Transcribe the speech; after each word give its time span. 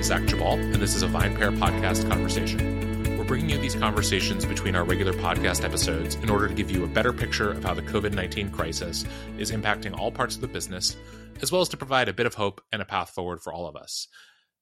From 0.00 0.06
Seattle, 0.06 0.22
I'm 0.22 0.28
Zach 0.28 0.34
Geballe, 0.34 0.72
and 0.72 0.82
this 0.82 0.94
is 0.94 1.02
a 1.02 1.08
VinePair 1.08 1.58
podcast 1.58 2.08
conversation. 2.08 3.18
We're 3.18 3.24
bringing 3.24 3.50
you 3.50 3.58
these 3.58 3.74
conversations 3.74 4.46
between 4.46 4.74
our 4.74 4.82
regular 4.82 5.12
podcast 5.12 5.62
episodes 5.62 6.14
in 6.14 6.30
order 6.30 6.48
to 6.48 6.54
give 6.54 6.70
you 6.70 6.84
a 6.84 6.88
better 6.88 7.12
picture 7.12 7.50
of 7.50 7.62
how 7.62 7.74
the 7.74 7.82
COVID 7.82 8.14
19 8.14 8.50
crisis 8.50 9.04
is 9.36 9.50
impacting 9.50 9.98
all 9.98 10.10
parts 10.10 10.36
of 10.36 10.40
the 10.40 10.48
business, 10.48 10.96
as 11.42 11.52
well 11.52 11.60
as 11.60 11.68
to 11.68 11.76
provide 11.76 12.08
a 12.08 12.14
bit 12.14 12.24
of 12.24 12.32
hope 12.32 12.62
and 12.72 12.80
a 12.80 12.86
path 12.86 13.10
forward 13.10 13.42
for 13.42 13.52
all 13.52 13.66
of 13.66 13.76
us. 13.76 14.08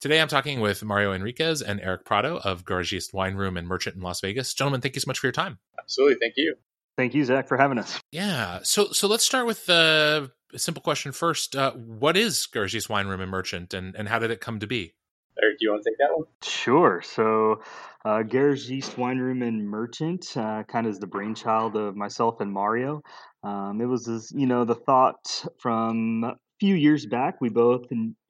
Today, 0.00 0.20
I'm 0.20 0.26
talking 0.26 0.58
with 0.58 0.82
Mario 0.82 1.12
Enriquez 1.12 1.62
and 1.62 1.80
Eric 1.80 2.04
Prado 2.04 2.38
of 2.38 2.64
Garagiste 2.64 3.14
Wine 3.14 3.36
Room 3.36 3.56
and 3.56 3.68
Merchant 3.68 3.94
in 3.94 4.02
Las 4.02 4.20
Vegas. 4.20 4.54
Gentlemen, 4.54 4.80
thank 4.80 4.96
you 4.96 5.00
so 5.00 5.08
much 5.08 5.20
for 5.20 5.28
your 5.28 5.32
time. 5.32 5.60
Absolutely. 5.78 6.16
Thank 6.20 6.34
you. 6.36 6.56
Thank 6.96 7.14
you, 7.14 7.24
Zach, 7.24 7.46
for 7.46 7.56
having 7.56 7.78
us. 7.78 8.00
Yeah. 8.10 8.58
So, 8.64 8.90
so 8.90 9.06
let's 9.06 9.24
start 9.24 9.46
with 9.46 9.66
the 9.66 10.32
a 10.52 10.58
simple 10.58 10.82
question 10.82 11.12
first. 11.12 11.54
Uh, 11.54 11.72
what 11.74 12.16
is 12.16 12.48
Garagiste 12.52 12.88
Wine 12.88 13.06
Room 13.06 13.20
and 13.20 13.30
Merchant, 13.30 13.72
and, 13.72 13.94
and 13.94 14.08
how 14.08 14.18
did 14.18 14.32
it 14.32 14.40
come 14.40 14.58
to 14.58 14.66
be? 14.66 14.94
Eric, 15.42 15.58
do 15.58 15.64
you 15.66 15.70
want 15.70 15.84
to 15.84 15.90
take 15.90 15.98
that 15.98 16.16
one? 16.16 16.26
Sure. 16.42 17.02
So, 17.02 17.62
uh, 18.04 18.22
Garagiste 18.22 18.96
Wine 18.96 19.18
Room 19.18 19.42
and 19.42 19.68
Merchant 19.68 20.36
uh, 20.36 20.62
kind 20.64 20.86
of 20.86 20.92
is 20.92 20.98
the 20.98 21.06
brainchild 21.06 21.76
of 21.76 21.96
myself 21.96 22.40
and 22.40 22.52
Mario. 22.52 23.02
Um, 23.42 23.80
it 23.80 23.86
was, 23.86 24.32
you 24.34 24.46
know, 24.46 24.64
the 24.64 24.74
thought 24.74 25.44
from 25.58 26.24
a 26.24 26.36
few 26.60 26.74
years 26.74 27.06
back. 27.06 27.40
We 27.40 27.48
both 27.48 27.86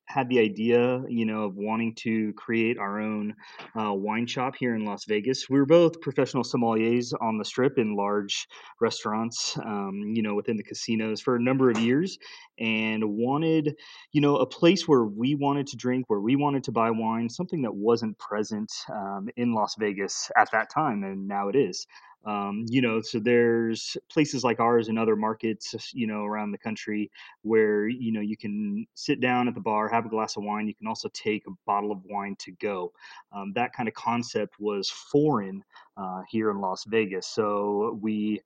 had 0.08 0.28
the 0.30 0.38
idea, 0.38 1.02
you 1.06 1.26
know, 1.26 1.44
of 1.44 1.56
wanting 1.56 1.94
to 1.96 2.32
create 2.32 2.78
our 2.78 3.00
own 3.00 3.34
uh, 3.78 3.92
wine 3.92 4.26
shop 4.26 4.54
here 4.59 4.74
in 4.74 4.84
Las 4.84 5.04
Vegas. 5.04 5.48
We 5.50 5.59
were 5.59 5.66
both 5.66 6.00
professional 6.00 6.42
sommeliers 6.42 7.12
on 7.20 7.37
the 7.37 7.45
strip 7.45 7.78
in 7.78 7.95
large 7.95 8.48
restaurants, 8.80 9.56
um, 9.59 10.12
you 10.15 10.23
know, 10.23 10.34
within 10.34 10.56
the 10.56 10.62
casinos 10.62 11.20
for 11.20 11.37
a 11.37 11.40
number 11.40 11.70
of 11.70 11.78
years, 11.78 12.18
and 12.59 13.04
wanted, 13.04 13.76
you 14.12 14.23
know, 14.23 14.37
a 14.37 14.46
place 14.46 14.88
where 14.88 15.04
we 15.04 15.34
wanted 15.34 15.66
to 15.68 15.76
drink, 15.76 16.09
where 16.09 16.20
we 16.20 16.37
wanted 16.37 16.65
to 16.65 16.72
buy 16.72 16.90
wine, 16.90 17.28
something 17.28 17.62
that 17.62 17.74
wasn't 17.74 18.18
present 18.18 18.72
um, 18.90 19.28
in 19.37 19.52
Las 19.52 19.76
Vegas 19.78 20.30
at 20.37 20.50
that 20.52 20.70
time, 20.70 21.04
and 21.04 21.28
now 21.28 21.48
it 21.48 21.56
is. 21.56 21.87
Um, 22.24 22.66
you 22.69 22.83
know, 22.83 23.01
so 23.01 23.19
there's 23.19 23.97
places 24.11 24.45
like 24.45 24.61
ours 24.61 24.88
and 24.88 24.99
other 24.99 25.16
markets, 25.16 25.74
you 25.95 26.07
know, 26.07 26.24
around 26.24 26.51
the 26.51 26.59
country 26.59 27.11
where, 27.43 27.88
you 27.88 28.13
know, 28.13 28.21
you 28.21 28.37
can 28.37 28.87
sit 28.95 29.21
down 29.21 29.49
at 29.49 29.55
the 29.55 29.61
bar, 29.61 29.88
have 29.88 30.07
a 30.07 30.11
glass 30.11 30.37
of 30.37 30.43
wine. 30.43 30.66
You 30.66 30.74
can 30.74 30.89
also 30.89 31.09
take 31.15 31.46
a 31.46 31.52
bottle 31.65 31.93
of 31.93 32.05
wine 32.05 32.37
to 32.41 32.51
go. 32.52 32.93
Um, 33.33 33.52
that 33.55 33.73
kind 33.73 33.89
of 33.89 33.95
concept 33.95 34.57
was 34.59 34.91
foreign 34.91 35.63
uh, 35.96 36.23
here 36.29 36.51
in 36.51 36.61
Las 36.61 36.85
Vegas. 36.87 37.27
So 37.27 37.99
we, 38.02 38.43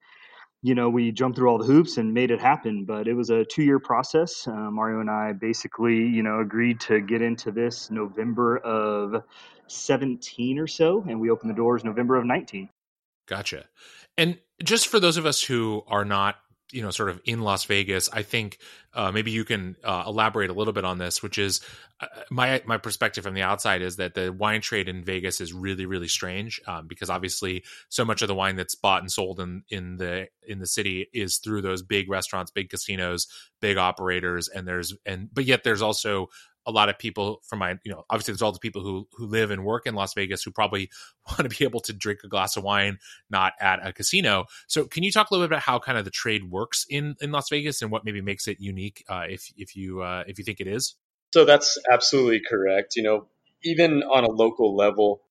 you 0.63 0.77
know, 0.77 0.89
we 0.89 1.11
jumped 1.11 1.37
through 1.37 1.49
all 1.49 1.59
the 1.59 1.65
hoops 1.65 1.97
and 1.97 2.15
made 2.15 2.31
it 2.31 2.41
happen. 2.41 2.85
But 2.85 3.09
it 3.09 3.15
was 3.15 3.31
a 3.31 3.45
two 3.45 3.65
year 3.65 3.81
process. 3.81 4.47
Uh, 4.47 4.71
Mario 4.71 5.01
and 5.01 5.11
I 5.11 5.33
basically, 5.33 5.97
you 5.97 6.23
know, 6.23 6.41
agreed 6.41 6.79
to 6.81 7.01
get 7.01 7.21
into 7.23 7.51
this 7.51 7.91
November 7.91 8.59
of 8.59 9.25
17 9.67 10.59
or 10.59 10.67
so, 10.67 11.05
and 11.09 11.19
we 11.21 11.31
opened 11.31 11.51
the 11.51 11.55
doors 11.55 11.85
November 11.85 12.17
of 12.17 12.27
19. 12.27 12.69
Gotcha. 13.27 13.65
And 14.17 14.39
just 14.63 14.89
for 14.89 15.01
those 15.01 15.17
of 15.17 15.27
us 15.27 15.43
who 15.43 15.83
are 15.87 16.05
not, 16.05 16.37
you 16.71 16.81
know, 16.83 16.91
sort 16.91 17.11
of 17.11 17.21
in 17.25 17.41
Las 17.43 17.65
Vegas, 17.65 18.09
I 18.13 18.23
think 18.23 18.59
uh, 18.95 19.13
maybe 19.13 19.31
you 19.31 19.45
can 19.45 19.77
uh, 19.85 20.05
elaborate 20.07 20.49
a 20.49 20.55
little 20.55 20.73
bit 20.73 20.85
on 20.87 20.97
this, 20.99 21.23
which 21.23 21.37
is 21.37 21.61
uh, 22.01 22.07
my 22.31 22.63
my 22.65 22.79
perspective 22.79 23.25
from 23.25 23.35
the 23.35 23.43
outside 23.43 23.83
is 23.83 23.97
that 23.97 24.15
the 24.15 24.33
wine 24.33 24.63
trade 24.63 24.89
in 24.89 25.05
Vegas 25.05 25.41
is 25.41 25.53
really 25.53 25.85
really 25.85 26.09
strange 26.09 26.61
um, 26.67 26.87
because 26.87 27.11
obviously 27.11 27.63
so 27.91 28.05
much 28.07 28.23
of 28.23 28.29
the 28.29 28.35
wine 28.35 28.57
that's 28.57 28.75
bought 28.75 29.03
and 29.03 29.13
sold 29.13 29.39
in 29.39 29.63
in 29.69 29.97
the 29.99 30.29
in 30.47 30.61
the 30.61 30.67
city 30.67 31.09
is 31.13 31.39
through 31.39 31.61
those 31.61 31.83
big 31.83 32.09
restaurants, 32.09 32.51
big 32.51 32.71
casinos, 32.71 33.27
big 33.61 33.77
operators, 33.77 34.49
and 34.49 34.67
there's 34.67 34.95
and 35.05 35.29
but 35.33 35.45
yet 35.45 35.65
there's 35.65 35.83
also 35.83 36.29
a 36.67 36.71
lot 36.71 36.89
of 36.89 36.99
people 36.99 37.41
from 37.45 37.59
my 37.59 37.79
you 37.85 37.93
know 37.93 38.05
obviously 38.11 38.33
there's 38.33 38.43
all 38.43 38.53
the 38.53 38.59
people 38.59 38.83
who 38.83 39.09
who 39.13 39.27
live 39.27 39.51
and 39.51 39.65
work 39.65 39.87
in 39.87 39.95
Las 39.95 40.15
Vegas 40.15 40.43
who 40.43 40.51
probably 40.51 40.91
want 41.29 41.49
to 41.49 41.57
be 41.57 41.65
able 41.65 41.81
to 41.81 41.93
drink 41.93 42.21
a 42.25 42.29
glass 42.29 42.57
of 42.57 42.65
wine 42.65 42.99
not 43.31 43.55
at 43.61 43.85
a 43.87 43.93
casino. 43.93 44.45
So 44.67 44.85
can 44.85 45.03
you 45.03 45.13
talk 45.13 45.31
a 45.31 45.35
little 45.35 45.47
bit 45.47 45.53
about 45.53 45.63
how 45.63 45.79
kind 45.79 45.99
of 45.99 46.05
the 46.05 46.11
trade 46.11 46.51
works 46.51 46.87
in 46.89 47.17
in 47.21 47.33
Las 47.33 47.49
Vegas 47.51 47.83
and 47.83 47.91
what 47.91 48.05
maybe 48.05 48.21
makes 48.21 48.49
it 48.49 48.59
unique 48.61 49.05
uh, 49.09 49.25
if 49.29 49.53
if 49.57 49.77
you 49.77 50.03
uh, 50.03 50.25
if 50.27 50.39
you 50.39 50.45
think 50.45 50.61
it 50.61 50.67
is? 50.67 50.97
So 51.33 51.45
that's 51.45 51.79
absolutely 51.91 52.41
correct. 52.47 52.97
You 52.97 53.03
know, 53.03 53.27
even 53.65 54.03
on 54.03 54.25
a 54.25 54.31
local 54.31 54.77
level, 54.77 55.23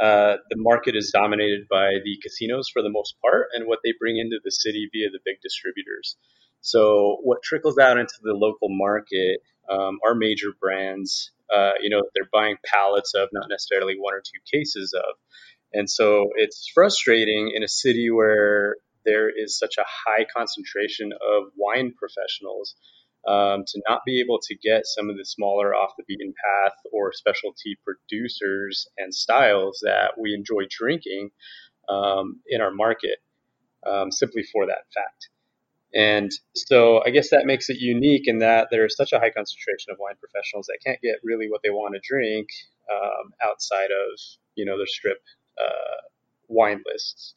uh, 0.00 0.36
the 0.50 0.56
market 0.56 0.96
is 0.96 1.12
dominated 1.14 1.66
by 1.70 1.98
the 2.04 2.18
casinos 2.22 2.68
for 2.68 2.82
the 2.82 2.90
most 2.90 3.14
part 3.22 3.48
and 3.54 3.66
what 3.66 3.78
they 3.84 3.92
bring 3.98 4.18
into 4.18 4.38
the 4.42 4.50
city 4.50 4.88
via 4.92 5.10
the 5.10 5.20
big 5.24 5.36
distributors. 5.42 6.16
So 6.60 7.18
what 7.22 7.42
trickles 7.42 7.78
out 7.78 7.98
into 7.98 8.14
the 8.22 8.32
local 8.32 8.68
market 8.70 9.40
um, 9.70 9.98
are 10.06 10.14
major 10.14 10.52
brands. 10.60 11.32
Uh, 11.54 11.72
you 11.80 11.90
know, 11.90 12.02
they're 12.14 12.28
buying 12.32 12.56
pallets 12.64 13.14
of, 13.14 13.28
not 13.32 13.48
necessarily 13.48 13.94
one 13.98 14.14
or 14.14 14.20
two 14.20 14.40
cases 14.52 14.94
of. 14.94 15.16
And 15.72 15.90
so 15.90 16.30
it's 16.36 16.70
frustrating 16.72 17.52
in 17.54 17.62
a 17.62 17.68
city 17.68 18.10
where 18.10 18.76
there 19.04 19.28
is 19.28 19.58
such 19.58 19.76
a 19.78 19.84
high 19.84 20.24
concentration 20.34 21.12
of 21.12 21.52
wine 21.56 21.92
professionals 21.96 22.74
um, 23.26 23.64
to 23.66 23.82
not 23.88 24.02
be 24.04 24.20
able 24.20 24.38
to 24.42 24.56
get 24.56 24.82
some 24.84 25.10
of 25.10 25.16
the 25.16 25.24
smaller 25.24 25.74
off 25.74 25.92
the 25.96 26.04
beaten 26.06 26.32
path 26.32 26.74
or 26.92 27.12
specialty 27.12 27.78
producers 27.84 28.86
and 28.98 29.14
styles 29.14 29.80
that 29.82 30.12
we 30.18 30.34
enjoy 30.34 30.64
drinking 30.68 31.30
um, 31.88 32.40
in 32.46 32.60
our 32.60 32.72
market 32.72 33.18
um, 33.86 34.10
simply 34.10 34.42
for 34.42 34.66
that 34.66 34.84
fact. 34.94 35.28
And 35.94 36.32
so 36.56 37.02
I 37.06 37.10
guess 37.10 37.30
that 37.30 37.46
makes 37.46 37.70
it 37.70 37.78
unique 37.78 38.26
in 38.26 38.40
that 38.40 38.68
there's 38.70 38.96
such 38.96 39.12
a 39.12 39.20
high 39.20 39.30
concentration 39.30 39.92
of 39.92 39.98
wine 40.00 40.16
professionals 40.18 40.66
that 40.66 40.78
can't 40.84 41.00
get 41.00 41.16
really 41.22 41.48
what 41.48 41.60
they 41.62 41.70
want 41.70 41.94
to 41.94 42.00
drink 42.02 42.48
um, 42.92 43.32
outside 43.42 43.90
of, 43.90 44.18
you 44.56 44.64
know, 44.64 44.76
their 44.76 44.88
strip 44.88 45.18
uh, 45.58 46.02
wine 46.48 46.82
lists. 46.84 47.34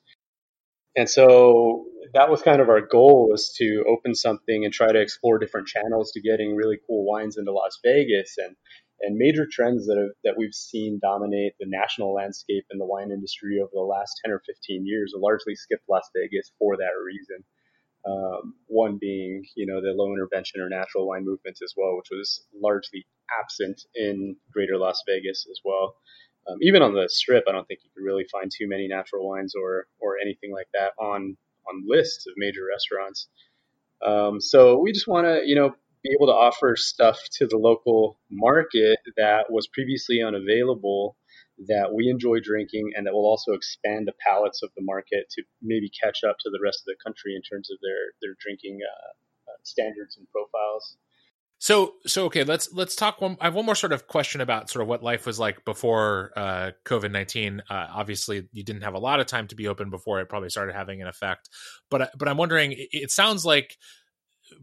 And 0.95 1.07
so 1.07 1.85
that 2.15 2.31
was 2.31 2.41
kind 2.41 2.59
of 2.59 2.69
our 2.69 2.81
goal 2.81 3.29
was 3.29 3.53
to 3.57 3.85
open 3.87 4.15
something 4.15 4.65
and 4.65 4.73
try 4.73 4.91
to 4.91 4.99
explore 4.99 5.37
different 5.37 5.67
channels 5.67 6.11
to 6.13 6.21
getting 6.21 6.55
really 6.55 6.79
cool 6.87 7.05
wines 7.05 7.37
into 7.37 7.51
Las 7.51 7.77
Vegas 7.83 8.35
and 8.37 8.55
and 8.99 9.15
major 9.15 9.45
trends 9.45 9.85
that 9.85 9.95
have, 9.95 10.09
that 10.23 10.39
we've 10.39 10.55
seen 10.55 10.99
dominate 10.99 11.53
the 11.59 11.67
national 11.67 12.15
landscape 12.15 12.65
in 12.71 12.79
the 12.79 12.85
wine 12.85 13.11
industry 13.11 13.59
over 13.61 13.69
the 13.71 13.79
last 13.79 14.19
10 14.25 14.33
or 14.33 14.41
15 14.47 14.87
years 14.87 15.13
largely 15.15 15.53
skipped 15.53 15.87
Las 15.87 16.09
Vegas 16.15 16.51
for 16.57 16.77
that 16.77 16.93
reason. 17.05 17.43
Um, 18.07 18.53
one 18.67 18.97
being, 18.99 19.43
you 19.55 19.65
know, 19.65 19.81
the 19.81 19.91
low 19.91 20.13
intervention 20.13 20.61
or 20.61 20.69
natural 20.69 21.07
wine 21.07 21.25
movement 21.25 21.59
as 21.61 21.73
well, 21.75 21.97
which 21.97 22.07
was 22.09 22.45
largely 22.55 23.05
absent 23.41 23.81
in 23.95 24.37
greater 24.51 24.77
Las 24.77 25.01
Vegas 25.05 25.45
as 25.51 25.59
well. 25.65 25.95
Um, 26.47 26.57
even 26.61 26.81
on 26.81 26.93
the 26.93 27.09
strip, 27.09 27.43
I 27.47 27.51
don't 27.51 27.67
think 27.67 27.81
you 27.83 27.89
could 27.93 28.05
really 28.05 28.25
find 28.31 28.49
too 28.49 28.67
many 28.69 28.87
natural 28.87 29.27
wines 29.27 29.53
or 29.55 29.87
or 29.99 30.15
anything 30.23 30.53
like 30.53 30.67
that 30.73 30.91
on 30.97 31.35
on 31.67 31.83
lists 31.85 32.27
of 32.27 32.33
major 32.37 32.61
restaurants. 32.71 33.27
Um, 34.01 34.39
so 34.39 34.79
we 34.79 34.93
just 34.93 35.07
want 35.07 35.27
to, 35.27 35.41
you 35.45 35.55
know, 35.55 35.75
be 36.03 36.11
able 36.17 36.27
to 36.27 36.33
offer 36.33 36.75
stuff 36.77 37.19
to 37.33 37.47
the 37.47 37.57
local 37.57 38.19
market 38.31 38.99
that 39.17 39.51
was 39.51 39.67
previously 39.67 40.21
unavailable 40.21 41.17
that 41.67 41.93
we 41.93 42.09
enjoy 42.09 42.39
drinking 42.39 42.91
and 42.95 43.07
that 43.07 43.13
will 43.13 43.25
also 43.25 43.53
expand 43.53 44.07
the 44.07 44.13
palates 44.25 44.61
of 44.61 44.69
the 44.75 44.83
market 44.83 45.25
to 45.31 45.43
maybe 45.61 45.89
catch 45.89 46.23
up 46.23 46.37
to 46.39 46.49
the 46.49 46.59
rest 46.63 46.81
of 46.81 46.85
the 46.85 46.95
country 47.03 47.35
in 47.35 47.41
terms 47.41 47.69
of 47.71 47.77
their 47.81 48.13
their 48.21 48.35
drinking 48.39 48.79
uh, 48.85 49.51
uh, 49.51 49.57
standards 49.63 50.17
and 50.17 50.27
profiles. 50.29 50.97
So, 51.59 51.93
so 52.05 52.25
okay, 52.25 52.43
let's 52.43 52.71
let's 52.71 52.95
talk. 52.95 53.19
One, 53.19 53.35
I 53.41 53.45
have 53.45 53.55
one 53.55 53.65
more 53.65 53.73
sort 53.73 53.91
of 53.91 54.05
question 54.05 54.41
about 54.41 54.69
sort 54.69 54.83
of 54.83 54.87
what 54.87 55.01
life 55.01 55.25
was 55.25 55.39
like 55.39 55.65
before 55.65 56.31
uh, 56.35 56.71
COVID 56.85 57.11
nineteen. 57.11 57.63
Uh, 57.67 57.87
obviously, 57.91 58.47
you 58.51 58.63
didn't 58.63 58.83
have 58.83 58.93
a 58.93 58.99
lot 58.99 59.19
of 59.19 59.25
time 59.25 59.47
to 59.47 59.55
be 59.55 59.67
open 59.67 59.89
before 59.89 60.19
it 60.19 60.29
probably 60.29 60.49
started 60.49 60.75
having 60.75 61.01
an 61.01 61.07
effect. 61.07 61.49
But 61.89 62.11
but 62.15 62.27
I'm 62.27 62.37
wondering, 62.37 62.73
it, 62.73 62.89
it 62.91 63.11
sounds 63.11 63.43
like 63.43 63.75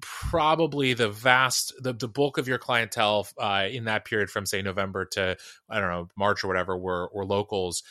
probably 0.01 0.95
the 0.95 1.09
vast 1.09 1.73
the, 1.81 1.93
the 1.93 2.09
bulk 2.09 2.39
of 2.39 2.49
your 2.49 2.59
clientele 2.59 3.27
uh, 3.39 3.67
in 3.71 3.85
that 3.85 4.05
period 4.05 4.31
from 4.31 4.47
say 4.47 4.63
November 4.63 5.05
to 5.05 5.37
I 5.69 5.81
don't 5.81 5.91
know 5.91 6.09
March 6.17 6.45
or 6.45 6.49
whatever 6.49 6.77
were 6.77 7.11
were 7.13 7.25
locals. 7.25 7.83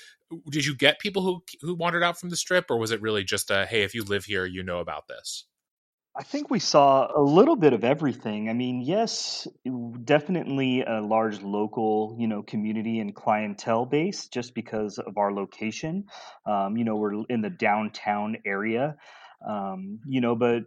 Did 0.49 0.65
you 0.65 0.75
get 0.75 0.99
people 0.99 1.21
who 1.21 1.43
who 1.61 1.75
wandered 1.75 2.03
out 2.03 2.19
from 2.19 2.29
the 2.29 2.37
strip, 2.37 2.65
or 2.69 2.77
was 2.77 2.91
it 2.91 3.01
really 3.01 3.23
just 3.23 3.51
a 3.51 3.65
hey, 3.65 3.83
if 3.83 3.93
you 3.93 4.03
live 4.03 4.25
here, 4.25 4.45
you 4.45 4.63
know 4.63 4.79
about 4.79 5.07
this? 5.07 5.45
I 6.15 6.21
think 6.21 6.51
we 6.51 6.59
saw 6.59 7.09
a 7.15 7.21
little 7.21 7.55
bit 7.55 7.73
of 7.73 7.83
everything. 7.83 8.47
I 8.47 8.53
mean, 8.53 8.81
yes, 8.81 9.47
definitely 10.03 10.83
a 10.83 11.01
large 11.01 11.41
local, 11.41 12.15
you 12.19 12.27
know, 12.27 12.43
community 12.43 12.99
and 12.99 13.15
clientele 13.15 13.87
base 13.87 14.27
just 14.27 14.53
because 14.53 14.99
of 14.99 15.17
our 15.17 15.33
location. 15.33 16.05
Um, 16.45 16.77
you 16.77 16.83
know, 16.83 16.97
we're 16.97 17.23
in 17.29 17.41
the 17.41 17.49
downtown 17.49 18.37
area, 18.45 18.95
um, 19.47 20.01
you 20.05 20.21
know, 20.21 20.35
but 20.35 20.65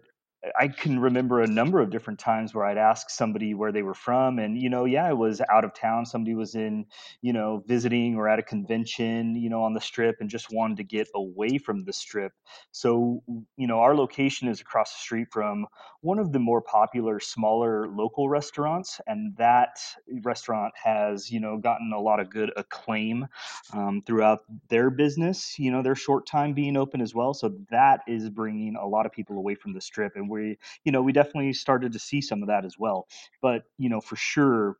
I 0.58 0.68
can 0.68 0.98
remember 0.98 1.40
a 1.40 1.46
number 1.46 1.80
of 1.80 1.90
different 1.90 2.18
times 2.18 2.54
where 2.54 2.64
I'd 2.64 2.78
ask 2.78 3.10
somebody 3.10 3.54
where 3.54 3.72
they 3.72 3.82
were 3.82 3.94
from, 3.94 4.38
and 4.38 4.60
you 4.60 4.70
know, 4.70 4.84
yeah, 4.84 5.06
I 5.06 5.12
was 5.12 5.40
out 5.50 5.64
of 5.64 5.74
town. 5.74 6.06
Somebody 6.06 6.34
was 6.34 6.54
in, 6.54 6.86
you 7.22 7.32
know, 7.32 7.62
visiting 7.66 8.16
or 8.16 8.28
at 8.28 8.38
a 8.38 8.42
convention, 8.42 9.34
you 9.34 9.50
know, 9.50 9.62
on 9.62 9.74
the 9.74 9.80
strip, 9.80 10.16
and 10.20 10.30
just 10.30 10.52
wanted 10.52 10.76
to 10.78 10.84
get 10.84 11.08
away 11.14 11.58
from 11.58 11.84
the 11.84 11.92
strip. 11.92 12.32
So, 12.70 13.22
you 13.56 13.66
know, 13.66 13.80
our 13.80 13.94
location 13.94 14.48
is 14.48 14.60
across 14.60 14.92
the 14.92 15.00
street 15.00 15.28
from 15.32 15.66
one 16.00 16.18
of 16.18 16.32
the 16.32 16.38
more 16.38 16.60
popular, 16.60 17.18
smaller 17.20 17.88
local 17.88 18.28
restaurants, 18.28 19.00
and 19.06 19.36
that 19.36 19.78
restaurant 20.22 20.74
has, 20.82 21.30
you 21.30 21.40
know, 21.40 21.58
gotten 21.58 21.92
a 21.92 22.00
lot 22.00 22.20
of 22.20 22.30
good 22.30 22.52
acclaim 22.56 23.26
um, 23.72 24.02
throughout 24.06 24.40
their 24.68 24.90
business. 24.90 25.58
You 25.58 25.70
know, 25.70 25.82
their 25.82 25.94
short 25.94 26.26
time 26.26 26.52
being 26.54 26.76
open 26.76 27.00
as 27.00 27.14
well. 27.14 27.34
So 27.34 27.54
that 27.70 28.00
is 28.06 28.30
bringing 28.30 28.76
a 28.76 28.86
lot 28.86 29.06
of 29.06 29.12
people 29.12 29.36
away 29.36 29.54
from 29.54 29.72
the 29.72 29.80
strip, 29.80 30.12
and 30.16 30.28
we, 30.36 30.58
you 30.84 30.92
know, 30.92 31.02
we 31.02 31.12
definitely 31.12 31.52
started 31.52 31.92
to 31.92 31.98
see 31.98 32.20
some 32.20 32.42
of 32.42 32.48
that 32.48 32.64
as 32.64 32.76
well. 32.78 33.08
But 33.42 33.64
you 33.78 33.88
know, 33.88 34.00
for 34.00 34.16
sure, 34.16 34.76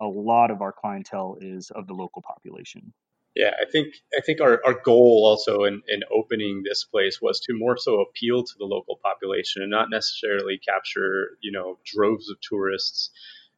a 0.00 0.06
lot 0.06 0.50
of 0.50 0.62
our 0.62 0.72
clientele 0.72 1.36
is 1.40 1.70
of 1.70 1.86
the 1.86 1.94
local 1.94 2.22
population. 2.22 2.92
Yeah, 3.36 3.52
I 3.60 3.70
think 3.70 3.94
I 4.16 4.20
think 4.20 4.40
our, 4.40 4.60
our 4.66 4.80
goal 4.84 5.22
also 5.24 5.64
in, 5.64 5.82
in 5.86 6.00
opening 6.12 6.62
this 6.64 6.84
place 6.84 7.20
was 7.22 7.40
to 7.40 7.54
more 7.54 7.76
so 7.76 8.00
appeal 8.00 8.42
to 8.42 8.52
the 8.58 8.64
local 8.64 8.98
population 9.02 9.62
and 9.62 9.70
not 9.70 9.88
necessarily 9.88 10.58
capture, 10.58 11.38
you 11.40 11.52
know, 11.52 11.78
droves 11.84 12.28
of 12.30 12.38
tourists. 12.40 13.10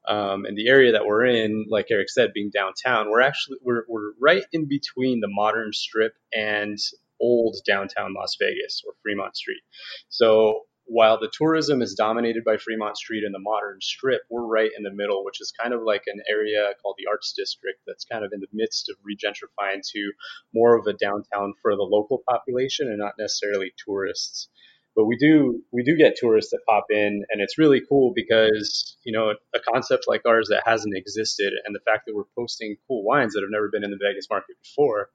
Um, 0.07 0.45
and 0.47 0.59
the 0.59 0.69
area 0.69 0.93
that 0.93 1.07
we're 1.07 1.25
in, 1.25 1.67
like 1.71 1.87
Eric 1.91 2.11
said, 2.11 2.33
being 2.35 2.51
downtown, 2.51 3.09
we're 3.09 3.23
actually 3.23 3.59
we're, 3.63 3.85
we're 3.89 4.13
right 4.21 4.43
in 4.53 4.69
between 4.69 5.21
the 5.21 5.29
modern 5.29 5.73
strip 5.73 6.15
and 6.35 6.77
old 7.21 7.57
downtown 7.65 8.13
Las 8.15 8.37
Vegas 8.39 8.83
or 8.87 8.93
Fremont 9.03 9.37
Street. 9.37 9.63
So 10.09 10.63
while 10.93 11.19
the 11.19 11.33
tourism 11.33 11.81
is 11.81 11.95
dominated 11.95 12.45
by 12.45 12.59
Fremont 12.59 12.99
Street 12.99 13.25
and 13.25 13.35
the 13.35 13.39
modern 13.39 13.81
strip, 13.81 14.21
we're 14.29 14.45
right 14.45 14.71
in 14.77 14.83
the 14.83 14.93
middle, 14.93 15.25
which 15.25 15.41
is 15.41 15.51
kind 15.51 15.73
of 15.73 15.81
like 15.83 16.03
an 16.07 16.21
area 16.29 16.75
called 16.83 16.97
the 16.99 17.07
Arts 17.09 17.33
District 17.35 17.79
that's 17.87 18.05
kind 18.05 18.27
of 18.27 18.33
in 18.35 18.41
the 18.41 18.47
midst 18.53 18.91
of 18.91 18.97
regentrifying 18.99 19.81
to 19.95 20.13
more 20.53 20.77
of 20.77 20.87
a 20.87 20.93
downtown 20.93 21.55
for 21.63 21.75
the 21.77 21.83
local 21.83 22.23
population 22.29 22.89
and 22.89 22.99
not 22.99 23.15
necessarily 23.19 23.73
tourists. 23.83 24.51
But 24.95 25.07
we 25.07 25.17
do 25.17 25.63
we 25.73 25.83
do 25.83 25.97
get 25.97 26.17
tourists 26.17 26.51
that 26.51 26.61
pop 26.69 26.85
in, 26.91 27.25
and 27.31 27.41
it's 27.41 27.57
really 27.57 27.81
cool 27.89 28.13
because 28.15 28.99
you 29.05 29.15
know 29.15 29.31
a 29.55 29.61
concept 29.73 30.05
like 30.07 30.21
ours 30.27 30.49
that 30.51 30.65
hasn't 30.67 30.95
existed, 30.95 31.55
and 31.65 31.75
the 31.75 31.81
fact 31.81 32.03
that 32.05 32.15
we're 32.15 32.29
posting 32.37 32.77
cool 32.87 33.03
wines 33.03 33.33
that 33.33 33.41
have 33.41 33.51
never 33.51 33.71
been 33.71 33.85
in 33.85 33.91
the 33.91 33.99
Vegas 33.99 34.27
market 34.29 34.57
before, 34.63 35.09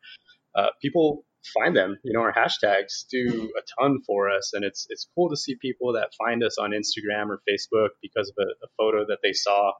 uh, 0.56 0.70
people 0.82 1.24
find 1.58 1.76
them. 1.76 1.98
You 2.04 2.14
know, 2.14 2.22
our 2.22 2.34
hashtags 2.34 3.08
do 3.10 3.52
a 3.58 3.62
ton 3.80 4.02
for 4.06 4.30
us, 4.30 4.52
and 4.54 4.64
it's 4.64 4.88
it's 4.90 5.08
cool 5.16 5.30
to 5.30 5.38
see 5.38 5.56
people 5.56 5.94
that 5.94 6.10
find 6.18 6.44
us 6.44 6.58
on 6.58 6.72
Instagram 6.72 7.30
or 7.30 7.42
Facebook 7.50 7.90
because 8.02 8.30
of 8.30 8.46
a, 8.46 8.66
a 8.66 8.70
photo 8.78 9.06
that 9.08 9.20
they 9.24 9.34
saw, 9.34 9.72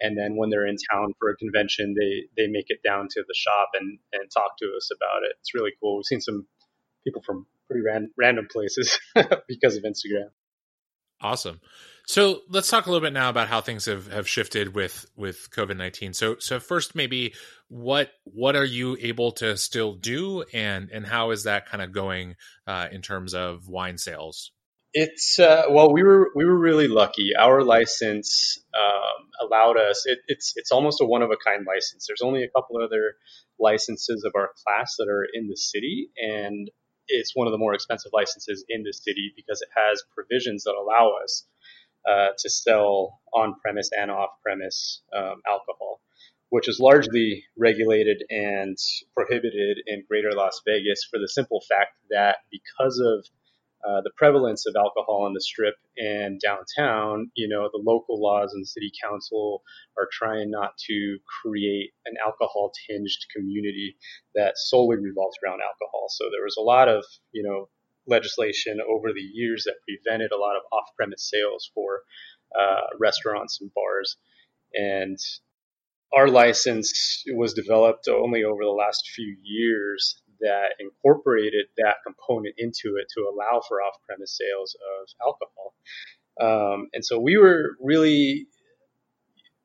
and 0.00 0.16
then 0.16 0.36
when 0.36 0.50
they're 0.50 0.66
in 0.66 0.76
town 0.92 1.14
for 1.18 1.30
a 1.30 1.36
convention, 1.36 1.94
they 1.98 2.28
they 2.36 2.48
make 2.48 2.66
it 2.68 2.80
down 2.84 3.08
to 3.10 3.24
the 3.26 3.34
shop 3.34 3.70
and 3.74 3.98
and 4.12 4.30
talk 4.30 4.58
to 4.58 4.66
us 4.76 4.90
about 4.94 5.22
it. 5.24 5.36
It's 5.40 5.54
really 5.54 5.72
cool. 5.80 5.96
We've 5.96 6.04
seen 6.04 6.20
some 6.20 6.46
people 7.04 7.22
from 7.22 7.46
pretty 7.68 7.82
ran, 7.84 8.10
random 8.18 8.48
places 8.50 8.98
because 9.48 9.76
of 9.76 9.84
Instagram. 9.84 10.30
Awesome. 11.20 11.60
So 12.06 12.42
let's 12.48 12.70
talk 12.70 12.86
a 12.86 12.90
little 12.90 13.04
bit 13.04 13.12
now 13.12 13.30
about 13.30 13.48
how 13.48 13.60
things 13.60 13.86
have, 13.86 14.06
have 14.12 14.28
shifted 14.28 14.74
with 14.74 15.06
with 15.16 15.50
COVID 15.50 15.76
nineteen. 15.76 16.12
So 16.12 16.36
so 16.38 16.60
first 16.60 16.94
maybe 16.94 17.34
what 17.68 18.12
what 18.22 18.54
are 18.54 18.64
you 18.64 18.96
able 19.00 19.32
to 19.32 19.56
still 19.56 19.94
do 19.94 20.44
and 20.54 20.88
and 20.90 21.04
how 21.04 21.32
is 21.32 21.42
that 21.44 21.66
kind 21.66 21.82
of 21.82 21.90
going 21.90 22.36
uh, 22.66 22.86
in 22.92 23.02
terms 23.02 23.34
of 23.34 23.68
wine 23.68 23.98
sales? 23.98 24.52
It's 24.94 25.40
uh, 25.40 25.64
well, 25.68 25.92
we 25.92 26.04
were 26.04 26.30
we 26.36 26.44
were 26.44 26.56
really 26.56 26.86
lucky. 26.86 27.32
Our 27.36 27.64
license 27.64 28.56
um, 28.72 29.28
allowed 29.46 29.76
us. 29.76 30.04
It, 30.06 30.20
it's 30.28 30.52
it's 30.54 30.70
almost 30.70 31.00
a 31.00 31.04
one 31.04 31.22
of 31.22 31.30
a 31.32 31.36
kind 31.36 31.66
license. 31.66 32.06
There's 32.06 32.22
only 32.22 32.44
a 32.44 32.48
couple 32.48 32.76
other 32.80 33.14
licenses 33.58 34.22
of 34.24 34.32
our 34.36 34.50
class 34.64 34.94
that 34.98 35.08
are 35.08 35.26
in 35.34 35.48
the 35.48 35.56
city, 35.56 36.10
and 36.16 36.70
it's 37.08 37.34
one 37.34 37.48
of 37.48 37.52
the 37.52 37.58
more 37.58 37.74
expensive 37.74 38.12
licenses 38.14 38.64
in 38.68 38.84
the 38.84 38.92
city 38.92 39.32
because 39.34 39.60
it 39.60 39.68
has 39.74 40.02
provisions 40.14 40.64
that 40.64 40.74
allow 40.74 41.12
us 41.22 41.44
uh, 42.08 42.28
to 42.38 42.50
sell 42.50 43.20
on 43.34 43.54
premise 43.60 43.90
and 43.96 44.10
off 44.10 44.30
premise 44.42 45.02
um, 45.16 45.40
alcohol, 45.46 46.00
which 46.50 46.68
is 46.68 46.78
largely 46.80 47.44
regulated 47.56 48.22
and 48.30 48.76
prohibited 49.14 49.78
in 49.86 50.04
greater 50.08 50.32
Las 50.32 50.60
Vegas 50.66 51.06
for 51.10 51.18
the 51.18 51.28
simple 51.28 51.62
fact 51.68 51.92
that 52.10 52.38
because 52.50 52.98
of 52.98 53.26
uh, 53.86 54.00
the 54.02 54.10
prevalence 54.16 54.66
of 54.66 54.74
alcohol 54.76 55.22
on 55.26 55.32
the 55.32 55.40
strip 55.40 55.74
and 55.96 56.40
downtown, 56.40 57.30
you 57.36 57.46
know, 57.46 57.68
the 57.72 57.82
local 57.84 58.20
laws 58.20 58.52
and 58.52 58.66
city 58.66 58.90
council 59.02 59.62
are 59.96 60.08
trying 60.10 60.50
not 60.50 60.76
to 60.76 61.18
create 61.42 61.90
an 62.06 62.14
alcohol 62.24 62.72
tinged 62.88 63.10
community 63.34 63.96
that 64.34 64.54
solely 64.56 64.96
revolves 64.96 65.36
around 65.44 65.60
alcohol. 65.60 66.06
So 66.08 66.24
there 66.32 66.42
was 66.42 66.56
a 66.58 66.62
lot 66.62 66.88
of, 66.88 67.04
you 67.32 67.44
know, 67.44 67.68
legislation 68.06 68.78
over 68.80 69.12
the 69.12 69.20
years 69.20 69.64
that 69.64 69.76
prevented 69.86 70.32
a 70.32 70.38
lot 70.38 70.56
of 70.56 70.62
off 70.72 70.88
premise 70.96 71.28
sales 71.30 71.70
for 71.74 72.02
uh, 72.58 72.86
restaurants 72.98 73.60
and 73.60 73.70
bars. 73.74 74.16
And 74.74 75.18
our 76.14 76.28
license 76.28 77.24
was 77.28 77.54
developed 77.54 78.08
only 78.08 78.44
over 78.44 78.62
the 78.64 78.70
last 78.70 79.10
few 79.14 79.36
years 79.42 80.22
that 80.40 80.74
incorporated 80.78 81.66
that 81.78 81.96
component 82.04 82.54
into 82.58 82.96
it 83.00 83.06
to 83.14 83.22
allow 83.22 83.60
for 83.66 83.80
off 83.82 83.94
premise 84.06 84.36
sales 84.36 84.76
of 85.00 85.08
alcohol. 85.26 85.74
Um, 86.38 86.88
and 86.92 87.04
so 87.04 87.18
we 87.18 87.36
were 87.38 87.76
really 87.80 88.46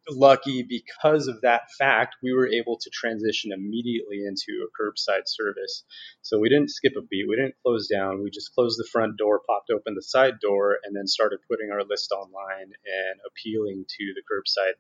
lucky 0.10 0.64
because 0.64 1.28
of 1.28 1.42
that 1.42 1.72
fact, 1.78 2.16
we 2.24 2.34
were 2.34 2.48
able 2.48 2.78
to 2.78 2.90
transition 2.90 3.52
immediately 3.52 4.24
into 4.26 4.66
a 4.66 4.82
curbside 4.82 5.28
service. 5.28 5.84
So 6.22 6.40
we 6.40 6.50
didn't 6.50 6.72
skip 6.72 6.94
a 6.98 7.02
beat. 7.02 7.28
We 7.28 7.36
didn't 7.36 7.56
close 7.64 7.88
down. 7.88 8.24
We 8.24 8.30
just 8.30 8.54
closed 8.54 8.80
the 8.80 8.88
front 8.92 9.18
door, 9.18 9.42
popped 9.48 9.70
open 9.70 9.96
the 9.96 10.02
side 10.02 10.40
door, 10.42 10.78
and 10.84 10.96
then 10.96 11.08
started 11.08 11.40
putting 11.50 11.72
our 11.72 11.84
list 11.84 12.12
online 12.12 12.64
and 12.64 13.20
appealing 13.28 13.86
to 13.88 14.14
the 14.16 14.22
curbside 14.22 14.76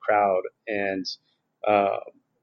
crowd. 0.00 0.42
And, 0.66 1.06
uh, 1.66 1.98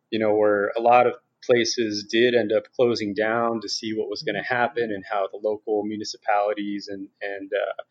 you 0.10 0.20
know, 0.20 0.36
where 0.36 0.72
a 0.78 0.82
lot 0.82 1.08
of 1.08 1.14
places 1.44 2.08
did 2.10 2.36
end 2.36 2.52
up 2.52 2.64
closing 2.76 3.14
down 3.14 3.62
to 3.62 3.70
see 3.70 3.94
what 3.94 4.10
was 4.10 4.24
going 4.24 4.36
to 4.36 4.42
happen 4.42 4.92
and 4.92 5.04
how 5.10 5.28
the 5.32 5.40
local 5.42 5.84
municipalities 5.84 6.90
and, 6.90 7.08
and 7.22 7.52
uh, 7.54 7.84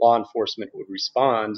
law 0.00 0.16
enforcement 0.16 0.70
would 0.74 0.86
respond 0.88 1.56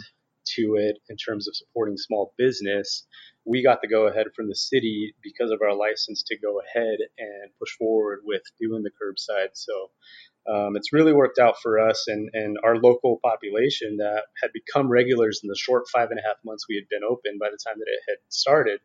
to 0.57 0.77
it 0.77 0.99
in 1.09 1.17
terms 1.17 1.49
of 1.49 1.57
supporting 1.57 1.97
small 1.97 2.35
business, 2.39 3.07
we 3.45 3.63
got 3.63 3.81
the 3.83 3.89
go 3.89 4.07
ahead 4.07 4.27
from 4.37 4.49
the 4.49 4.55
city 4.55 5.15
because 5.23 5.51
of 5.51 5.63
our 5.63 5.75
license 5.75 6.23
to 6.25 6.39
go 6.39 6.61
ahead 6.61 6.99
and 7.19 7.51
push 7.59 7.71
forward 7.79 8.21
with 8.25 8.43
doing 8.61 8.83
the 8.83 8.91
curbside. 8.91 9.51
So 9.55 9.91
um, 10.53 10.77
it's 10.77 10.93
really 10.93 11.13
worked 11.13 11.39
out 11.39 11.57
for 11.63 11.79
us 11.79 12.07
and, 12.09 12.31
and 12.33 12.59
our 12.65 12.77
local 12.77 13.21
population 13.23 13.99
that 13.99 14.25
had 14.43 14.51
become 14.53 14.89
regulars 14.89 15.41
in 15.43 15.49
the 15.49 15.57
short 15.57 15.85
five 15.93 16.11
and 16.11 16.19
a 16.19 16.23
half 16.23 16.37
months 16.45 16.67
we 16.69 16.77
had 16.77 16.89
been 16.89 17.05
open 17.09 17.39
by 17.39 17.49
the 17.51 17.59
time 17.65 17.79
that 17.79 17.89
it 17.89 18.01
had 18.09 18.19
started 18.29 18.81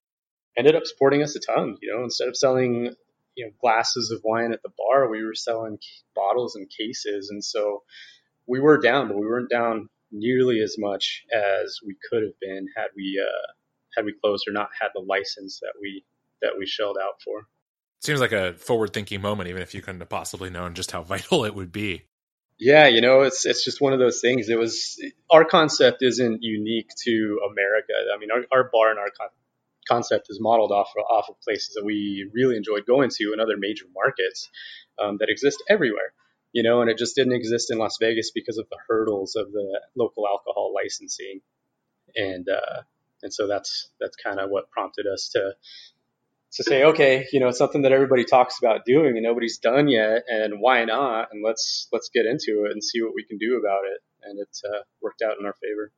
ended 0.57 0.75
up 0.75 0.85
supporting 0.85 1.23
us 1.23 1.35
a 1.35 1.39
ton. 1.39 1.77
You 1.81 1.95
know, 1.95 2.03
instead 2.03 2.27
of 2.27 2.37
selling 2.37 2.93
you 3.35 3.45
know 3.45 3.51
glasses 3.61 4.11
of 4.11 4.21
wine 4.23 4.53
at 4.53 4.61
the 4.63 4.71
bar, 4.77 5.09
we 5.09 5.23
were 5.23 5.35
selling 5.35 5.77
bottles 6.15 6.55
and 6.55 6.69
cases, 6.69 7.29
and 7.29 7.43
so 7.43 7.83
we 8.47 8.59
were 8.59 8.77
down, 8.77 9.07
but 9.07 9.17
we 9.17 9.25
weren't 9.25 9.49
down 9.49 9.89
nearly 10.13 10.61
as 10.61 10.77
much 10.77 11.25
as 11.33 11.79
we 11.85 11.97
could 12.09 12.23
have 12.23 12.39
been 12.39 12.67
had 12.77 12.87
we 12.95 13.21
uh, 13.21 13.51
had 13.95 14.05
we 14.05 14.13
closed 14.13 14.47
or 14.47 14.53
not 14.53 14.69
had 14.79 14.89
the 14.93 15.01
license 15.01 15.59
that 15.59 15.73
we 15.81 16.05
that 16.41 16.53
we 16.57 16.65
shelled 16.65 16.97
out 17.01 17.21
for. 17.23 17.47
Seems 18.01 18.19
like 18.19 18.33
a 18.33 18.53
forward-thinking 18.53 19.21
moment, 19.21 19.49
even 19.49 19.61
if 19.61 19.73
you 19.73 19.81
couldn't 19.81 20.01
have 20.01 20.09
possibly 20.09 20.49
known 20.49 20.73
just 20.73 20.91
how 20.91 21.03
vital 21.03 21.45
it 21.45 21.55
would 21.55 21.71
be. 21.71 22.05
Yeah, 22.59 22.87
you 22.87 23.01
know, 23.01 23.21
it's 23.21 23.45
it's 23.45 23.65
just 23.65 23.81
one 23.81 23.93
of 23.93 23.99
those 23.99 24.21
things. 24.21 24.47
It 24.47 24.59
was 24.59 25.01
our 25.31 25.43
concept 25.43 26.03
isn't 26.03 26.43
unique 26.43 26.91
to 27.03 27.39
America. 27.49 27.93
I 28.13 28.19
mean, 28.19 28.29
our, 28.31 28.45
our 28.51 28.69
bar 28.71 28.91
and 28.91 28.99
our 28.99 29.09
con- 29.17 29.29
concept 29.87 30.27
is 30.29 30.39
modeled 30.39 30.71
off 30.71 30.89
of, 30.97 31.03
off 31.09 31.29
of 31.29 31.41
places 31.41 31.73
that 31.75 31.83
we 31.83 32.29
really 32.33 32.55
enjoyed 32.55 32.85
going 32.85 33.09
to 33.09 33.33
in 33.33 33.39
other 33.39 33.57
major 33.57 33.85
markets 33.93 34.49
um, 34.99 35.17
that 35.17 35.29
exist 35.29 35.63
everywhere 35.69 36.13
you 36.53 36.63
know, 36.63 36.81
and 36.81 36.89
it 36.89 36.97
just 36.97 37.15
didn't 37.15 37.33
exist 37.33 37.71
in 37.71 37.77
Las 37.79 37.97
Vegas 37.99 38.31
because 38.31 38.57
of 38.57 38.67
the 38.69 38.77
hurdles 38.87 39.35
of 39.35 39.51
the 39.51 39.81
local 39.95 40.27
alcohol 40.27 40.73
licensing, 40.73 41.41
and 42.15 42.47
uh, 42.47 42.83
and 43.23 43.33
so 43.33 43.47
that's 43.47 43.89
that's 43.99 44.15
kind 44.15 44.39
of 44.39 44.49
what 44.49 44.69
prompted 44.69 45.07
us 45.07 45.29
to 45.33 45.53
to 46.53 46.63
say, 46.63 46.83
okay, 46.83 47.25
you 47.33 47.39
know, 47.39 47.47
it's 47.47 47.57
something 47.57 47.81
that 47.81 47.91
everybody 47.91 48.23
talks 48.23 48.59
about 48.59 48.85
doing 48.85 49.17
and 49.17 49.23
nobody's 49.23 49.57
done 49.57 49.87
yet, 49.87 50.23
and 50.27 50.59
why 50.59 50.85
not? 50.85 51.29
And 51.31 51.43
let's 51.43 51.87
let's 51.91 52.09
get 52.13 52.27
into 52.27 52.65
it 52.65 52.71
and 52.71 52.83
see 52.83 53.01
what 53.01 53.15
we 53.15 53.25
can 53.25 53.39
do 53.39 53.57
about 53.57 53.85
it, 53.85 53.99
and 54.23 54.39
it 54.39 54.57
uh, 54.63 54.83
worked 55.01 55.23
out 55.23 55.37
in 55.39 55.45
our 55.45 55.55
favor. 55.61 55.91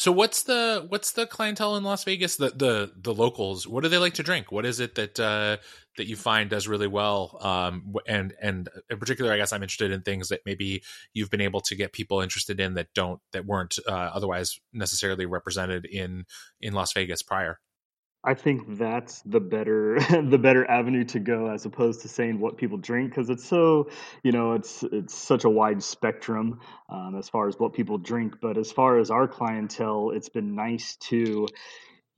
So 0.00 0.10
what's 0.12 0.44
the 0.44 0.86
what's 0.88 1.12
the 1.12 1.26
clientele 1.26 1.76
in 1.76 1.84
Las 1.84 2.04
Vegas? 2.04 2.36
The 2.36 2.48
the 2.48 2.90
the 2.96 3.12
locals. 3.12 3.68
What 3.68 3.82
do 3.82 3.90
they 3.90 3.98
like 3.98 4.14
to 4.14 4.22
drink? 4.22 4.50
What 4.50 4.64
is 4.64 4.80
it 4.80 4.94
that 4.94 5.20
uh, 5.20 5.58
that 5.98 6.06
you 6.06 6.16
find 6.16 6.48
does 6.48 6.66
really 6.66 6.86
well? 6.86 7.38
Um, 7.42 7.94
and 8.06 8.32
and 8.40 8.70
in 8.88 8.98
particular, 8.98 9.30
I 9.30 9.36
guess 9.36 9.52
I'm 9.52 9.62
interested 9.62 9.90
in 9.90 10.00
things 10.00 10.30
that 10.30 10.40
maybe 10.46 10.82
you've 11.12 11.28
been 11.28 11.42
able 11.42 11.60
to 11.60 11.74
get 11.74 11.92
people 11.92 12.22
interested 12.22 12.60
in 12.60 12.72
that 12.74 12.86
don't 12.94 13.20
that 13.32 13.44
weren't 13.44 13.78
uh, 13.86 13.90
otherwise 14.14 14.58
necessarily 14.72 15.26
represented 15.26 15.84
in 15.84 16.24
in 16.62 16.72
Las 16.72 16.94
Vegas 16.94 17.22
prior. 17.22 17.60
I 18.22 18.34
think 18.34 18.76
that's 18.76 19.22
the 19.22 19.40
better 19.40 19.98
the 20.22 20.38
better 20.38 20.70
avenue 20.70 21.04
to 21.06 21.20
go 21.20 21.50
as 21.50 21.64
opposed 21.64 22.02
to 22.02 22.08
saying 22.08 22.38
what 22.38 22.58
people 22.58 22.76
drink 22.76 23.10
because 23.10 23.30
it's 23.30 23.44
so 23.44 23.90
you 24.22 24.32
know 24.32 24.52
it's 24.52 24.84
it's 24.92 25.14
such 25.14 25.44
a 25.44 25.50
wide 25.50 25.82
spectrum 25.82 26.60
um, 26.90 27.16
as 27.18 27.28
far 27.28 27.48
as 27.48 27.58
what 27.58 27.72
people 27.72 27.96
drink. 27.98 28.34
But 28.40 28.58
as 28.58 28.72
far 28.72 28.98
as 28.98 29.10
our 29.10 29.26
clientele, 29.26 30.10
it's 30.10 30.28
been 30.28 30.54
nice 30.54 30.96
to 31.08 31.46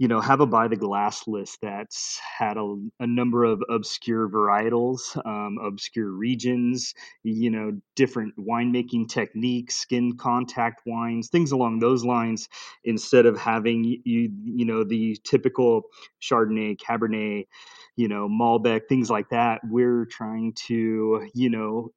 you 0.03 0.09
know, 0.09 0.21
have 0.21 0.41
a 0.41 0.47
buy 0.47 0.67
the 0.67 0.75
glass 0.75 1.29
list 1.29 1.61
that's 1.63 2.19
had 2.19 2.57
a, 2.57 2.77
a 2.99 3.07
number 3.07 3.45
of 3.45 3.63
obscure 3.71 4.29
varietals, 4.29 5.17
um, 5.25 5.59
obscure 5.65 6.11
regions, 6.11 6.93
you 7.23 7.51
know, 7.51 7.81
different 7.95 8.35
winemaking 8.37 9.09
techniques, 9.09 9.77
skin 9.77 10.17
contact 10.17 10.83
wines, 10.87 11.29
things 11.29 11.53
along 11.53 11.79
those 11.79 12.05
lines, 12.05 12.49
instead 12.83 13.27
of 13.27 13.39
having 13.39 13.85
you, 13.85 14.29
you 14.43 14.65
know, 14.65 14.83
the 14.83 15.17
typical 15.23 15.83
Chardonnay, 16.21 16.77
Cabernet, 16.79 17.47
you 17.95 18.09
know, 18.09 18.29
Malbec, 18.29 18.89
things 18.89 19.09
like 19.09 19.29
that. 19.29 19.61
We're 19.63 20.07
trying 20.07 20.55
to, 20.67 21.29
you 21.33 21.49
know, 21.49 21.93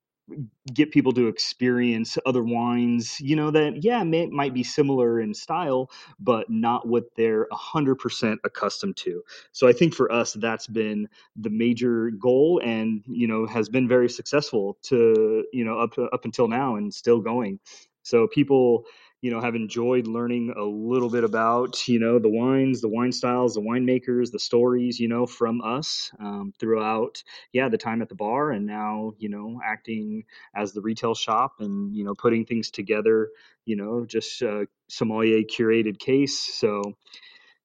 get 0.73 0.91
people 0.91 1.13
to 1.13 1.27
experience 1.27 2.17
other 2.25 2.43
wines, 2.43 3.19
you 3.19 3.35
know, 3.35 3.51
that, 3.51 3.83
yeah, 3.83 4.03
may, 4.03 4.25
might 4.27 4.53
be 4.53 4.63
similar 4.63 5.19
in 5.19 5.33
style, 5.33 5.89
but 6.19 6.49
not 6.49 6.87
what 6.87 7.03
they're 7.15 7.47
100% 7.51 8.37
accustomed 8.43 8.97
to. 8.97 9.23
So 9.51 9.67
I 9.67 9.73
think 9.73 9.93
for 9.93 10.11
us, 10.11 10.33
that's 10.33 10.67
been 10.67 11.07
the 11.35 11.49
major 11.49 12.11
goal 12.11 12.61
and, 12.63 13.03
you 13.07 13.27
know, 13.27 13.45
has 13.45 13.69
been 13.69 13.87
very 13.87 14.09
successful 14.09 14.77
to, 14.83 15.45
you 15.53 15.63
know, 15.63 15.79
up, 15.79 15.97
up 16.11 16.25
until 16.25 16.47
now 16.47 16.75
and 16.75 16.93
still 16.93 17.19
going. 17.19 17.59
So 18.01 18.27
people, 18.27 18.85
you 19.25 19.31
know 19.31 19.41
have 19.41 19.55
enjoyed 19.55 20.05
learning 20.05 20.53
a 20.55 20.63
little 20.63 21.09
bit 21.09 21.23
about 21.23 21.87
you 21.87 21.97
know 21.97 22.19
the 22.19 22.29
wines 22.29 22.79
the 22.79 22.87
wine 22.87 23.11
styles 23.11 23.55
the 23.55 23.59
winemakers 23.59 24.31
the 24.31 24.37
stories 24.37 24.99
you 24.99 25.07
know 25.07 25.25
from 25.25 25.61
us 25.61 26.11
um, 26.19 26.53
throughout 26.59 27.23
yeah 27.51 27.67
the 27.67 27.75
time 27.75 28.03
at 28.03 28.09
the 28.09 28.13
bar 28.13 28.51
and 28.51 28.67
now 28.67 29.13
you 29.17 29.27
know 29.27 29.59
acting 29.65 30.23
as 30.55 30.73
the 30.73 30.81
retail 30.81 31.15
shop 31.15 31.53
and 31.59 31.95
you 31.95 32.03
know 32.05 32.13
putting 32.13 32.45
things 32.45 32.69
together 32.69 33.29
you 33.65 33.75
know 33.75 34.05
just 34.05 34.43
a 34.43 34.67
sommelier 34.89 35.41
curated 35.41 35.97
case. 35.97 36.39
So 36.39 36.93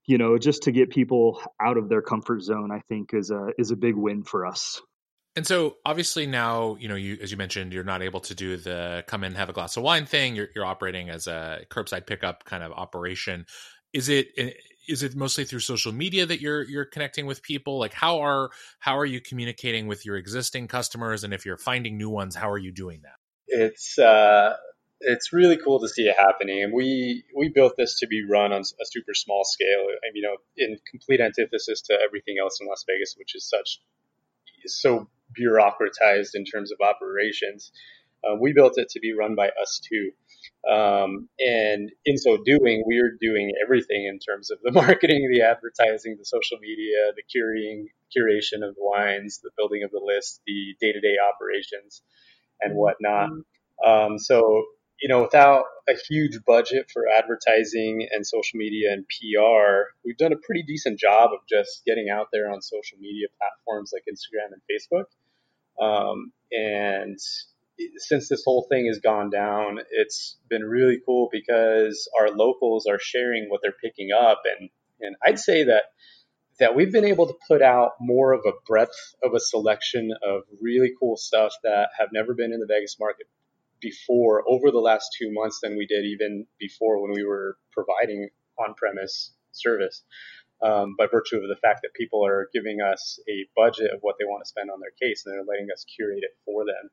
you 0.06 0.16
know 0.16 0.38
just 0.38 0.62
to 0.62 0.72
get 0.72 0.88
people 0.88 1.42
out 1.60 1.76
of 1.76 1.90
their 1.90 2.00
comfort 2.00 2.42
zone 2.42 2.72
i 2.72 2.80
think 2.88 3.12
is 3.12 3.30
a 3.30 3.50
is 3.58 3.70
a 3.70 3.76
big 3.76 3.94
win 3.94 4.22
for 4.22 4.46
us 4.46 4.80
and 5.36 5.46
so 5.46 5.76
obviously 5.84 6.26
now, 6.26 6.76
you 6.80 6.88
know, 6.88 6.96
you 6.96 7.18
as 7.22 7.30
you 7.30 7.36
mentioned, 7.36 7.72
you're 7.72 7.84
not 7.84 8.02
able 8.02 8.20
to 8.20 8.34
do 8.34 8.56
the 8.56 9.04
come 9.06 9.22
in 9.22 9.34
have 9.34 9.48
a 9.48 9.52
glass 9.52 9.76
of 9.76 9.82
wine 9.82 10.06
thing. 10.06 10.34
You're 10.34 10.48
you're 10.54 10.64
operating 10.64 11.08
as 11.08 11.26
a 11.26 11.64
curbside 11.70 12.06
pickup 12.06 12.44
kind 12.44 12.64
of 12.64 12.72
operation. 12.72 13.46
Is 13.92 14.08
it 14.08 14.28
eh, 14.36 14.50
it 14.88 15.14
mostly 15.14 15.44
through 15.44 15.60
social 15.60 15.92
media 15.92 16.26
that 16.26 16.40
you're 16.40 16.64
you're 16.64 16.84
connecting 16.84 17.26
with 17.26 17.42
people? 17.42 17.78
Like 17.78 17.92
how 17.92 18.20
are 18.20 18.50
how 18.80 18.98
are 18.98 19.06
you 19.06 19.20
communicating 19.20 19.86
with 19.86 20.04
your 20.04 20.16
existing 20.16 20.66
customers 20.66 21.22
and 21.22 21.32
if 21.32 21.46
you're 21.46 21.58
finding 21.58 21.96
new 21.96 22.10
ones, 22.10 22.34
how 22.34 22.50
are 22.50 22.58
you 22.58 22.72
doing 22.72 23.02
that? 23.02 23.14
It's 23.46 23.98
uh 23.98 24.56
it's 25.00 25.32
really 25.32 25.56
cool 25.56 25.78
to 25.80 25.88
see 25.88 26.02
it 26.02 26.16
happening. 26.18 26.64
And 26.64 26.72
we 26.72 27.22
we 27.36 27.50
built 27.50 27.74
this 27.78 28.00
to 28.00 28.08
be 28.08 28.24
run 28.28 28.52
on 28.52 28.62
a 28.62 28.84
super 28.84 29.14
small 29.14 29.44
scale. 29.44 29.86
You 30.12 30.22
know, 30.22 30.36
in 30.56 30.76
complete 30.90 31.20
antithesis 31.20 31.82
to 31.82 31.94
everything 32.04 32.36
else 32.42 32.58
in 32.60 32.66
Las 32.66 32.84
Vegas, 32.88 33.14
which 33.16 33.36
is 33.36 33.48
such 33.48 33.80
so 34.66 35.08
bureaucratized 35.38 36.30
in 36.34 36.44
terms 36.44 36.72
of 36.72 36.78
operations. 36.80 37.72
Uh, 38.24 38.36
we 38.40 38.52
built 38.52 38.74
it 38.76 38.88
to 38.90 39.00
be 39.00 39.12
run 39.14 39.34
by 39.34 39.50
us 39.60 39.80
too. 39.88 40.10
Um, 40.70 41.28
and 41.38 41.90
in 42.04 42.18
so 42.18 42.38
doing, 42.44 42.82
we're 42.86 43.16
doing 43.20 43.52
everything 43.64 44.06
in 44.06 44.18
terms 44.18 44.50
of 44.50 44.58
the 44.62 44.72
marketing, 44.82 45.28
the 45.32 45.42
advertising, 45.42 46.16
the 46.18 46.24
social 46.24 46.58
media, 46.60 47.12
the 47.16 47.22
curing, 47.30 47.88
curation 48.16 48.66
of 48.66 48.74
the 48.74 48.82
wines, 48.82 49.40
the 49.42 49.50
building 49.56 49.82
of 49.84 49.90
the 49.90 50.00
list, 50.04 50.42
the 50.46 50.76
day 50.80 50.92
to 50.92 51.00
day 51.00 51.16
operations, 51.34 52.02
and 52.60 52.74
whatnot. 52.76 53.30
Um, 53.84 54.18
so, 54.18 54.64
you 55.00 55.08
know, 55.08 55.22
without 55.22 55.64
a 55.88 55.94
huge 56.08 56.38
budget 56.46 56.90
for 56.92 57.04
advertising 57.08 58.06
and 58.10 58.26
social 58.26 58.58
media 58.58 58.92
and 58.92 59.06
PR, 59.08 59.94
we've 60.04 60.18
done 60.18 60.32
a 60.32 60.36
pretty 60.36 60.62
decent 60.62 60.98
job 60.98 61.30
of 61.32 61.40
just 61.48 61.82
getting 61.86 62.08
out 62.10 62.28
there 62.32 62.50
on 62.50 62.60
social 62.60 62.98
media 62.98 63.28
platforms 63.38 63.92
like 63.92 64.04
Instagram 64.10 64.52
and 64.52 64.62
Facebook. 64.70 65.04
Um, 65.82 66.32
and 66.52 67.18
since 67.96 68.28
this 68.28 68.42
whole 68.44 68.66
thing 68.70 68.86
has 68.86 68.98
gone 68.98 69.30
down, 69.30 69.78
it's 69.90 70.36
been 70.50 70.62
really 70.62 71.00
cool 71.06 71.30
because 71.32 72.08
our 72.18 72.30
locals 72.30 72.86
are 72.86 72.98
sharing 73.00 73.48
what 73.48 73.60
they're 73.62 73.72
picking 73.72 74.10
up, 74.12 74.42
and 74.58 74.68
and 75.00 75.16
I'd 75.26 75.38
say 75.38 75.64
that 75.64 75.84
that 76.58 76.76
we've 76.76 76.92
been 76.92 77.06
able 77.06 77.26
to 77.26 77.34
put 77.48 77.62
out 77.62 77.92
more 78.00 78.34
of 78.34 78.42
a 78.46 78.52
breadth 78.66 79.14
of 79.22 79.32
a 79.32 79.40
selection 79.40 80.12
of 80.22 80.42
really 80.60 80.92
cool 81.00 81.16
stuff 81.16 81.54
that 81.62 81.88
have 81.98 82.10
never 82.12 82.34
been 82.34 82.52
in 82.52 82.60
the 82.60 82.66
Vegas 82.66 82.98
market 83.00 83.26
before 83.80 84.44
over 84.48 84.70
the 84.70 84.78
last 84.78 85.16
two 85.18 85.32
months 85.32 85.60
than 85.62 85.76
we 85.76 85.86
did 85.86 86.04
even 86.04 86.46
before 86.58 87.00
when 87.02 87.12
we 87.12 87.24
were 87.24 87.56
providing 87.72 88.28
on-premise 88.58 89.32
service 89.52 90.02
um, 90.62 90.94
by 90.98 91.06
virtue 91.06 91.36
of 91.36 91.48
the 91.48 91.60
fact 91.62 91.80
that 91.82 91.94
people 91.94 92.24
are 92.24 92.48
giving 92.52 92.80
us 92.80 93.18
a 93.28 93.48
budget 93.56 93.90
of 93.92 94.00
what 94.02 94.16
they 94.18 94.26
want 94.26 94.44
to 94.44 94.48
spend 94.48 94.70
on 94.70 94.80
their 94.80 94.92
case 95.00 95.24
and 95.24 95.34
they're 95.34 95.44
letting 95.44 95.68
us 95.72 95.84
curate 95.96 96.22
it 96.22 96.36
for 96.44 96.64
them. 96.64 96.90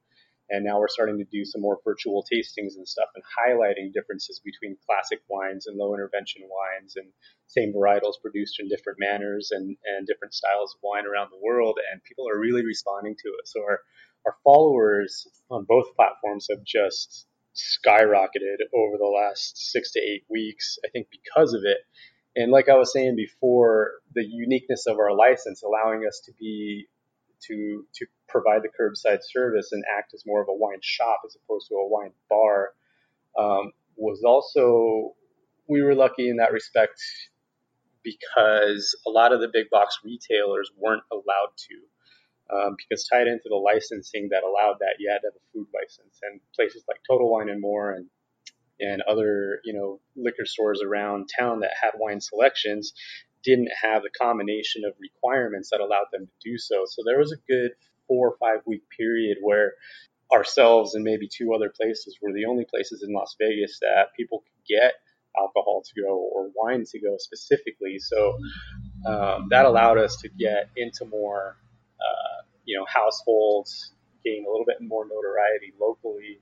And 0.49 0.63
now 0.63 0.79
we're 0.79 0.87
starting 0.87 1.17
to 1.17 1.27
do 1.27 1.43
some 1.43 1.61
more 1.61 1.79
virtual 1.83 2.23
tastings 2.23 2.79
and 2.79 2.87
stuff 2.87 3.09
and 3.15 3.23
highlighting 3.27 3.91
differences 3.91 4.39
between 4.39 4.77
classic 4.87 5.19
wines 5.27 5.67
and 5.67 5.75
low 5.75 5.93
intervention 5.93 6.43
wines 6.47 6.95
and 6.95 7.11
same 7.47 7.73
varietals 7.73 8.21
produced 8.21 8.61
in 8.61 8.69
different 8.69 8.99
manners 8.99 9.51
and, 9.51 9.75
and 9.83 10.07
different 10.07 10.33
styles 10.33 10.73
of 10.73 10.79
wine 10.81 11.05
around 11.05 11.31
the 11.31 11.43
world. 11.43 11.77
And 11.91 12.01
people 12.03 12.29
are 12.29 12.39
really 12.39 12.63
responding 12.63 13.15
to 13.15 13.29
it. 13.35 13.47
So 13.47 13.59
our, 13.59 13.81
our 14.27 14.35
followers 14.43 15.27
on 15.49 15.65
both 15.67 15.95
platforms 15.95 16.47
have 16.49 16.63
just 16.65 17.25
skyrocketed 17.55 18.59
over 18.75 18.97
the 18.97 19.05
last 19.05 19.71
six 19.71 19.93
to 19.93 19.99
eight 19.99 20.23
weeks. 20.29 20.77
I 20.85 20.89
think 20.89 21.07
because 21.09 21.53
of 21.53 21.61
it. 21.63 21.77
And 22.35 22.51
like 22.51 22.69
I 22.69 22.75
was 22.75 22.93
saying 22.93 23.15
before, 23.15 23.93
the 24.13 24.23
uniqueness 24.23 24.85
of 24.85 24.99
our 24.99 25.15
license 25.15 25.63
allowing 25.63 26.05
us 26.07 26.21
to 26.25 26.33
be 26.39 26.87
to 27.47 27.85
to 27.95 28.05
provide 28.27 28.61
the 28.63 28.69
curbside 28.69 29.19
service 29.23 29.69
and 29.71 29.83
act 29.97 30.13
as 30.13 30.23
more 30.25 30.41
of 30.41 30.49
a 30.49 30.53
wine 30.53 30.79
shop 30.81 31.21
as 31.25 31.35
opposed 31.35 31.67
to 31.69 31.75
a 31.75 31.87
wine 31.87 32.11
bar 32.29 32.69
um, 33.37 33.71
was 33.95 34.23
also 34.25 35.15
we 35.69 35.81
were 35.81 35.95
lucky 35.95 36.29
in 36.29 36.37
that 36.37 36.51
respect 36.51 36.99
because 38.03 38.95
a 39.05 39.09
lot 39.09 39.33
of 39.33 39.39
the 39.39 39.49
big 39.51 39.69
box 39.69 39.99
retailers 40.03 40.71
weren't 40.77 41.03
allowed 41.11 41.51
to 41.57 41.75
um, 42.53 42.75
because 42.77 43.07
tied 43.07 43.27
into 43.27 43.49
the 43.49 43.55
licensing 43.55 44.29
that 44.31 44.43
allowed 44.43 44.77
that 44.79 44.95
you 44.99 45.09
had 45.09 45.19
to 45.19 45.27
have 45.27 45.35
a 45.35 45.45
food 45.53 45.67
license 45.73 46.19
and 46.23 46.39
places 46.55 46.83
like 46.87 46.99
Total 47.09 47.29
Wine 47.29 47.49
and 47.49 47.61
More 47.61 47.91
and 47.91 48.07
and 48.79 49.01
other 49.09 49.59
you 49.63 49.73
know 49.73 49.99
liquor 50.15 50.45
stores 50.45 50.81
around 50.83 51.29
town 51.37 51.61
that 51.61 51.71
had 51.81 51.91
wine 51.97 52.21
selections 52.21 52.93
didn't 53.43 53.69
have 53.81 54.03
the 54.03 54.09
combination 54.19 54.83
of 54.85 54.93
requirements 54.99 55.69
that 55.71 55.79
allowed 55.79 56.07
them 56.11 56.27
to 56.27 56.49
do 56.49 56.57
so. 56.57 56.83
So 56.85 57.01
there 57.05 57.19
was 57.19 57.31
a 57.31 57.51
good 57.51 57.71
four 58.07 58.29
or 58.29 58.37
five 58.39 58.59
week 58.65 58.83
period 58.97 59.37
where 59.41 59.73
ourselves 60.31 60.95
and 60.95 61.03
maybe 61.03 61.27
two 61.27 61.53
other 61.53 61.69
places 61.69 62.17
were 62.21 62.33
the 62.33 62.45
only 62.45 62.65
places 62.65 63.03
in 63.03 63.13
Las 63.13 63.35
Vegas 63.39 63.79
that 63.81 64.13
people 64.15 64.39
could 64.39 64.67
get 64.67 64.93
alcohol 65.39 65.83
to 65.83 66.01
go 66.01 66.17
or 66.17 66.49
wine 66.55 66.83
to 66.85 66.99
go 66.99 67.15
specifically. 67.17 67.99
So 67.99 68.37
um, 69.05 69.47
that 69.49 69.65
allowed 69.65 69.97
us 69.97 70.17
to 70.17 70.29
get 70.29 70.69
into 70.75 71.05
more, 71.05 71.57
uh, 71.99 72.36
you 72.67 72.77
know, 72.77 72.85
households, 72.85 73.93
gain 74.23 74.45
a 74.45 74.51
little 74.51 74.65
bit 74.65 74.77
more 74.81 75.05
notoriety 75.05 75.73
locally, 75.79 76.39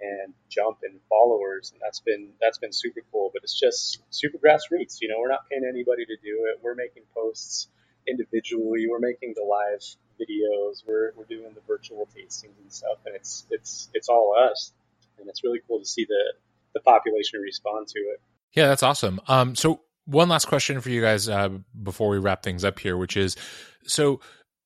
and 0.00 0.34
jump 0.50 0.78
in 0.82 0.98
followers, 1.08 1.70
and 1.72 1.80
that's 1.80 2.00
been 2.00 2.30
that's 2.40 2.58
been 2.58 2.72
super 2.72 3.00
cool. 3.12 3.30
But 3.32 3.42
it's 3.44 3.58
just 3.58 4.02
super 4.10 4.36
grassroots. 4.36 4.98
You 5.00 5.08
know, 5.08 5.16
we're 5.20 5.30
not 5.30 5.48
paying 5.48 5.62
anybody 5.66 6.04
to 6.04 6.16
do 6.22 6.50
it. 6.50 6.58
We're 6.60 6.74
making 6.74 7.04
posts 7.14 7.68
individually. 8.08 8.86
We're 8.90 8.98
making 8.98 9.34
the 9.36 9.44
live 9.44 9.80
videos. 10.20 10.82
We're 10.86 11.12
we're 11.16 11.24
doing 11.24 11.54
the 11.54 11.62
virtual 11.66 12.08
tastings 12.16 12.58
and 12.60 12.72
stuff, 12.72 12.98
and 13.06 13.14
it's 13.14 13.46
it's 13.50 13.88
it's 13.94 14.08
all 14.08 14.34
us, 14.36 14.72
and 15.18 15.28
it's 15.28 15.44
really 15.44 15.60
cool 15.68 15.78
to 15.78 15.86
see 15.86 16.04
the 16.04 16.34
the 16.74 16.80
population 16.80 17.40
respond 17.40 17.86
to 17.88 17.98
it. 18.00 18.20
Yeah, 18.52 18.66
that's 18.66 18.82
awesome. 18.82 19.20
Um, 19.28 19.54
so 19.54 19.82
one 20.06 20.28
last 20.28 20.46
question 20.46 20.80
for 20.80 20.90
you 20.90 21.00
guys 21.00 21.28
uh, 21.28 21.50
before 21.82 22.08
we 22.08 22.18
wrap 22.18 22.42
things 22.42 22.64
up 22.64 22.80
here, 22.80 22.96
which 22.96 23.16
is 23.16 23.36
so 23.84 24.20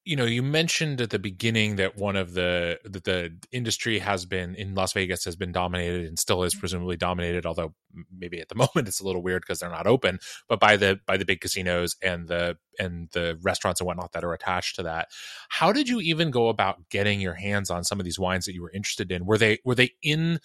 you 0.05 0.17
know 0.17 0.25
you 0.25 0.43
mentioned 0.43 1.01
at 1.01 1.11
the 1.11 1.19
beginning 1.19 1.77
that 1.77 1.97
one 1.97 2.17
of 2.17 2.35
the 2.35 2.79
that 2.85 3.05
the 3.05 3.35
industry 3.53 3.99
has 3.99 4.25
been 4.27 4.55
in 4.55 4.75
las 4.75 4.93
vegas 4.93 5.25
has 5.25 5.37
been 5.37 5.53
dominated 5.53 6.07
and 6.07 6.19
still 6.19 6.43
is 6.43 6.53
mm-hmm. 6.53 6.61
presumably 6.61 6.97
dominated 6.97 7.47
although 7.47 7.75
maybe 8.17 8.41
at 8.41 8.49
the 8.49 8.55
moment 8.75 8.89
it's 8.89 9.01
a 9.01 9.05
little 9.05 9.23
weird 9.23 9.43
because 9.43 9.61
they're 9.61 9.71
not 9.71 9.87
open, 9.87 10.19
but 10.49 10.61
by 10.61 10.77
the 10.77 11.01
by 11.07 11.17
the 11.17 11.25
big 11.25 11.41
casinos 11.41 11.97
and 12.03 12.29
the 12.29 12.57
and 12.79 13.09
the 13.13 13.39
restaurants 13.43 13.81
and 13.81 13.87
whatnot 13.87 14.13
that 14.13 14.25
are 14.25 14.33
attached 14.33 14.77
to 14.77 14.83
that. 14.83 15.09
How 15.49 15.73
did 15.73 15.89
you 15.89 16.01
even 16.01 16.31
go 16.31 16.49
about 16.49 16.89
getting 16.91 17.21
your 17.21 17.35
hands 17.35 17.71
on 17.71 17.85
some 17.85 18.01
of 18.01 18.05
these 18.05 18.19
wines 18.19 18.47
that 18.47 18.55
you 18.55 18.63
were 18.63 18.73
interested 18.73 19.11
in? 19.13 19.27
Were 19.27 19.39
they 19.39 19.59
were 19.65 19.75
they 19.75 19.93
in 20.03 20.41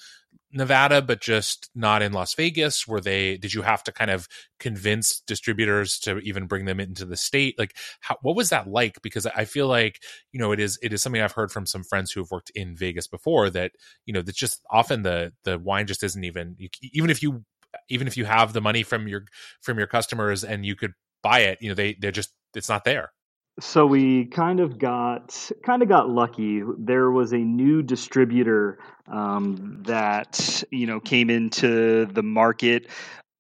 Nevada, 0.51 1.01
but 1.01 1.21
just 1.21 1.69
not 1.75 2.01
in 2.01 2.11
Las 2.11 2.33
Vegas? 2.33 2.87
Were 2.87 3.01
they? 3.01 3.37
Did 3.37 3.53
you 3.53 3.61
have 3.61 3.83
to 3.83 3.91
kind 3.91 4.09
of 4.09 4.27
convince 4.59 5.21
distributors 5.21 5.99
to 5.99 6.17
even 6.19 6.47
bring 6.47 6.65
them 6.65 6.79
into 6.79 7.05
the 7.05 7.17
state? 7.17 7.55
Like, 7.59 7.75
how, 7.99 8.17
what 8.21 8.35
was 8.35 8.49
that 8.49 8.67
like? 8.67 8.99
Because 9.03 9.27
I 9.27 9.45
feel 9.45 9.67
like 9.67 9.99
you 10.31 10.39
know 10.39 10.51
it 10.51 10.59
is 10.59 10.79
it 10.81 10.91
is 10.91 11.03
something 11.03 11.21
I've 11.21 11.33
heard 11.33 11.51
from 11.51 11.67
some 11.67 11.83
friends 11.83 12.11
who 12.11 12.21
have 12.21 12.31
worked 12.31 12.51
in 12.55 12.75
Vegas 12.75 13.07
before 13.07 13.49
that 13.51 13.73
you 14.05 14.13
know 14.13 14.21
that's 14.21 14.37
just 14.37 14.61
often 14.71 15.03
the 15.03 15.33
the 15.43 15.59
wine 15.59 15.85
just 15.85 16.03
isn't 16.03 16.23
even 16.23 16.55
even 16.81 17.09
if 17.11 17.21
you 17.21 17.38
even 17.89 18.07
if 18.07 18.17
you 18.17 18.25
have 18.25 18.53
the 18.53 18.61
money 18.61 18.83
from 18.83 19.07
your 19.07 19.25
from 19.61 19.77
your 19.77 19.87
customers 19.87 20.43
and 20.43 20.65
you 20.65 20.75
could 20.75 20.93
buy 21.23 21.39
it, 21.39 21.59
you 21.61 21.69
know 21.69 21.75
they 21.75 21.95
they're 21.99 22.11
just 22.11 22.31
it's 22.55 22.69
not 22.69 22.83
there 22.83 23.11
so 23.59 23.85
we 23.85 24.25
kind 24.25 24.59
of 24.59 24.79
got 24.79 25.51
kind 25.65 25.81
of 25.81 25.89
got 25.89 26.09
lucky. 26.09 26.63
There 26.77 27.11
was 27.11 27.33
a 27.33 27.37
new 27.37 27.81
distributor 27.81 28.79
um, 29.07 29.83
that 29.85 30.63
you 30.71 30.87
know 30.87 30.99
came 30.99 31.29
into 31.29 32.05
the 32.05 32.23
market 32.23 32.87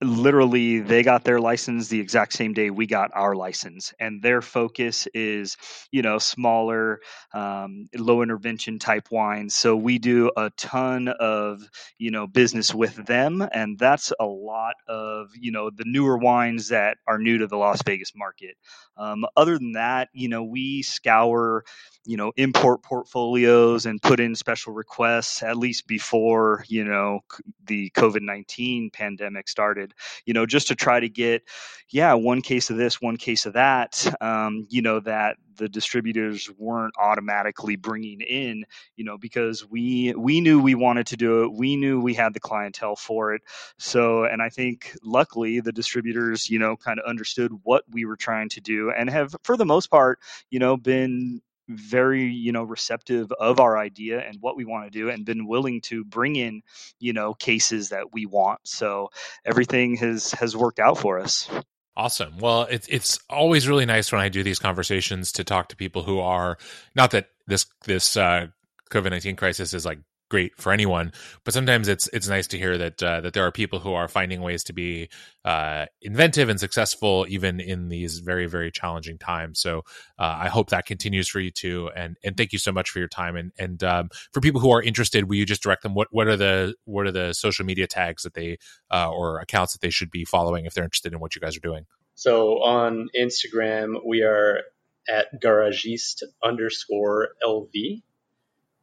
literally 0.01 0.79
they 0.79 1.03
got 1.03 1.23
their 1.23 1.39
license 1.39 1.89
the 1.89 1.99
exact 1.99 2.33
same 2.33 2.53
day 2.53 2.69
we 2.69 2.87
got 2.87 3.11
our 3.13 3.35
license. 3.35 3.93
And 3.99 4.21
their 4.21 4.41
focus 4.41 5.07
is 5.13 5.57
you 5.91 6.01
know 6.01 6.19
smaller 6.19 6.99
um, 7.33 7.89
low 7.95 8.21
intervention 8.21 8.79
type 8.79 9.09
wines. 9.11 9.55
So 9.55 9.75
we 9.75 9.99
do 9.99 10.31
a 10.37 10.51
ton 10.57 11.09
of 11.09 11.61
you 11.97 12.11
know 12.11 12.27
business 12.27 12.73
with 12.73 12.95
them. 13.07 13.47
And 13.53 13.77
that's 13.79 14.13
a 14.19 14.25
lot 14.25 14.75
of 14.87 15.29
you 15.39 15.51
know 15.51 15.69
the 15.69 15.85
newer 15.85 16.17
wines 16.17 16.69
that 16.69 16.97
are 17.07 17.19
new 17.19 17.39
to 17.39 17.47
the 17.47 17.57
las 17.57 17.81
vegas 17.85 18.13
market. 18.15 18.55
Um, 18.97 19.25
other 19.37 19.57
than 19.57 19.73
that 19.73 20.09
you 20.13 20.29
know 20.29 20.43
we 20.43 20.83
scour 20.83 21.63
you 22.09 22.17
know 22.17 22.31
import 22.37 22.81
portfolios 22.81 23.85
and 23.85 24.01
put 24.01 24.19
in 24.19 24.33
special 24.33 24.73
requests 24.73 25.43
at 25.43 25.57
least 25.57 25.85
before 25.85 26.65
you 26.67 26.83
know 26.83 27.19
the 27.67 27.91
covid-19 27.91 28.91
pandemic 28.91 29.47
started 29.47 29.93
you 30.25 30.33
know 30.33 30.43
just 30.43 30.67
to 30.67 30.75
try 30.75 30.99
to 30.99 31.07
get 31.07 31.43
yeah 31.91 32.13
one 32.15 32.41
case 32.41 32.71
of 32.71 32.77
this 32.77 32.99
one 32.99 33.15
case 33.15 33.45
of 33.45 33.53
that 33.53 34.11
um, 34.21 34.65
you 34.71 34.81
know 34.81 34.99
that 34.99 35.37
the 35.59 35.69
distributors 35.69 36.49
weren't 36.57 36.93
automatically 36.97 37.75
bringing 37.75 38.21
in 38.21 38.63
you 38.95 39.03
know 39.03 39.17
because 39.17 39.69
we 39.69 40.13
we 40.17 40.41
knew 40.41 40.59
we 40.59 40.73
wanted 40.73 41.05
to 41.05 41.17
do 41.17 41.43
it. 41.43 41.53
We 41.53 41.75
knew 41.75 41.99
we 41.99 42.13
had 42.13 42.33
the 42.33 42.39
clientele 42.39 42.95
for 42.95 43.33
it. 43.35 43.41
So 43.77 44.23
and 44.23 44.41
i 44.41 44.49
think 44.49 44.95
luckily 45.03 45.59
the 45.59 45.71
distributors 45.71 46.49
you 46.49 46.57
know 46.57 46.75
kind 46.75 46.99
of 46.99 47.05
understood 47.05 47.51
what 47.63 47.83
we 47.91 48.05
were 48.05 48.15
trying 48.15 48.49
to 48.49 48.61
do 48.61 48.91
and 48.91 49.09
have 49.09 49.35
for 49.43 49.57
the 49.57 49.65
most 49.65 49.91
part 49.91 50.19
you 50.49 50.59
know 50.59 50.77
been 50.77 51.41
very 51.69 52.25
you 52.25 52.51
know 52.51 52.63
receptive 52.63 53.31
of 53.33 53.59
our 53.59 53.77
idea 53.77 54.19
and 54.19 54.37
what 54.41 54.57
we 54.57 54.65
want 54.65 54.91
to 54.91 54.97
do 54.97 55.09
and 55.09 55.25
been 55.25 55.47
willing 55.47 55.81
to 55.81 56.03
bring 56.03 56.35
in 56.35 56.61
you 56.99 57.13
know 57.13 57.33
cases 57.33 57.89
that 57.89 58.13
we 58.13 58.25
want. 58.25 58.59
So 58.65 59.09
everything 59.45 59.95
has 59.97 60.31
has 60.31 60.55
worked 60.55 60.79
out 60.79 60.97
for 60.97 61.19
us. 61.19 61.49
Awesome. 61.95 62.37
Well 62.39 62.63
it's 62.63 62.87
it's 62.87 63.19
always 63.29 63.67
really 63.67 63.85
nice 63.85 64.11
when 64.11 64.21
i 64.21 64.29
do 64.29 64.43
these 64.43 64.59
conversations 64.59 65.31
to 65.33 65.43
talk 65.43 65.69
to 65.69 65.75
people 65.75 66.03
who 66.03 66.19
are 66.19 66.57
not 66.95 67.11
that 67.11 67.29
this 67.47 67.65
this 67.85 68.15
uh 68.15 68.47
covid-19 68.89 69.37
crisis 69.37 69.73
is 69.73 69.85
like 69.85 69.99
great 70.29 70.55
for 70.57 70.71
anyone. 70.71 71.11
But 71.43 71.53
sometimes 71.53 71.87
it's 71.87 72.07
it's 72.13 72.27
nice 72.27 72.47
to 72.47 72.57
hear 72.57 72.77
that 72.77 73.03
uh, 73.03 73.21
that 73.21 73.33
there 73.33 73.45
are 73.45 73.51
people 73.51 73.79
who 73.79 73.93
are 73.93 74.07
finding 74.07 74.41
ways 74.41 74.63
to 74.65 74.73
be 74.73 75.09
uh, 75.43 75.87
inventive 76.01 76.49
and 76.49 76.59
successful 76.59 77.25
even 77.29 77.59
in 77.59 77.89
these 77.89 78.19
very 78.19 78.45
very 78.45 78.71
challenging 78.71 79.17
times. 79.17 79.59
So 79.59 79.79
uh, 80.17 80.37
I 80.41 80.47
hope 80.47 80.69
that 80.69 80.85
continues 80.85 81.27
for 81.27 81.39
you 81.39 81.51
too. 81.51 81.89
And 81.95 82.17
and 82.23 82.37
thank 82.37 82.53
you 82.53 82.59
so 82.59 82.71
much 82.71 82.89
for 82.89 82.99
your 82.99 83.07
time. 83.07 83.35
And 83.35 83.51
and 83.57 83.83
um, 83.83 84.09
for 84.31 84.39
people 84.39 84.61
who 84.61 84.71
are 84.71 84.81
interested, 84.81 85.27
will 85.27 85.35
you 85.35 85.45
just 85.45 85.63
direct 85.63 85.83
them? 85.83 85.93
What 85.93 86.07
what 86.11 86.27
are 86.27 86.37
the 86.37 86.75
what 86.85 87.07
are 87.07 87.11
the 87.11 87.33
social 87.33 87.65
media 87.65 87.87
tags 87.87 88.23
that 88.23 88.33
they 88.33 88.57
uh, 88.91 89.09
or 89.09 89.39
accounts 89.39 89.73
that 89.73 89.81
they 89.81 89.89
should 89.89 90.11
be 90.11 90.25
following 90.25 90.65
if 90.65 90.73
they're 90.73 90.83
interested 90.83 91.13
in 91.13 91.19
what 91.19 91.35
you 91.35 91.41
guys 91.41 91.57
are 91.57 91.61
doing? 91.61 91.85
So 92.15 92.61
on 92.63 93.07
Instagram, 93.17 94.01
we 94.05 94.23
are 94.23 94.61
at 95.07 95.41
garagiste 95.41 96.23
underscore 96.43 97.29
LV 97.43 98.01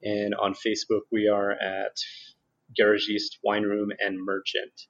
and 0.02 0.34
on 0.34 0.54
Facebook, 0.54 1.02
we 1.10 1.28
are 1.28 1.52
at 1.52 1.96
Garagiste, 2.78 3.38
Wine 3.42 3.62
Room, 3.62 3.90
and 3.98 4.22
Merchant. 4.22 4.82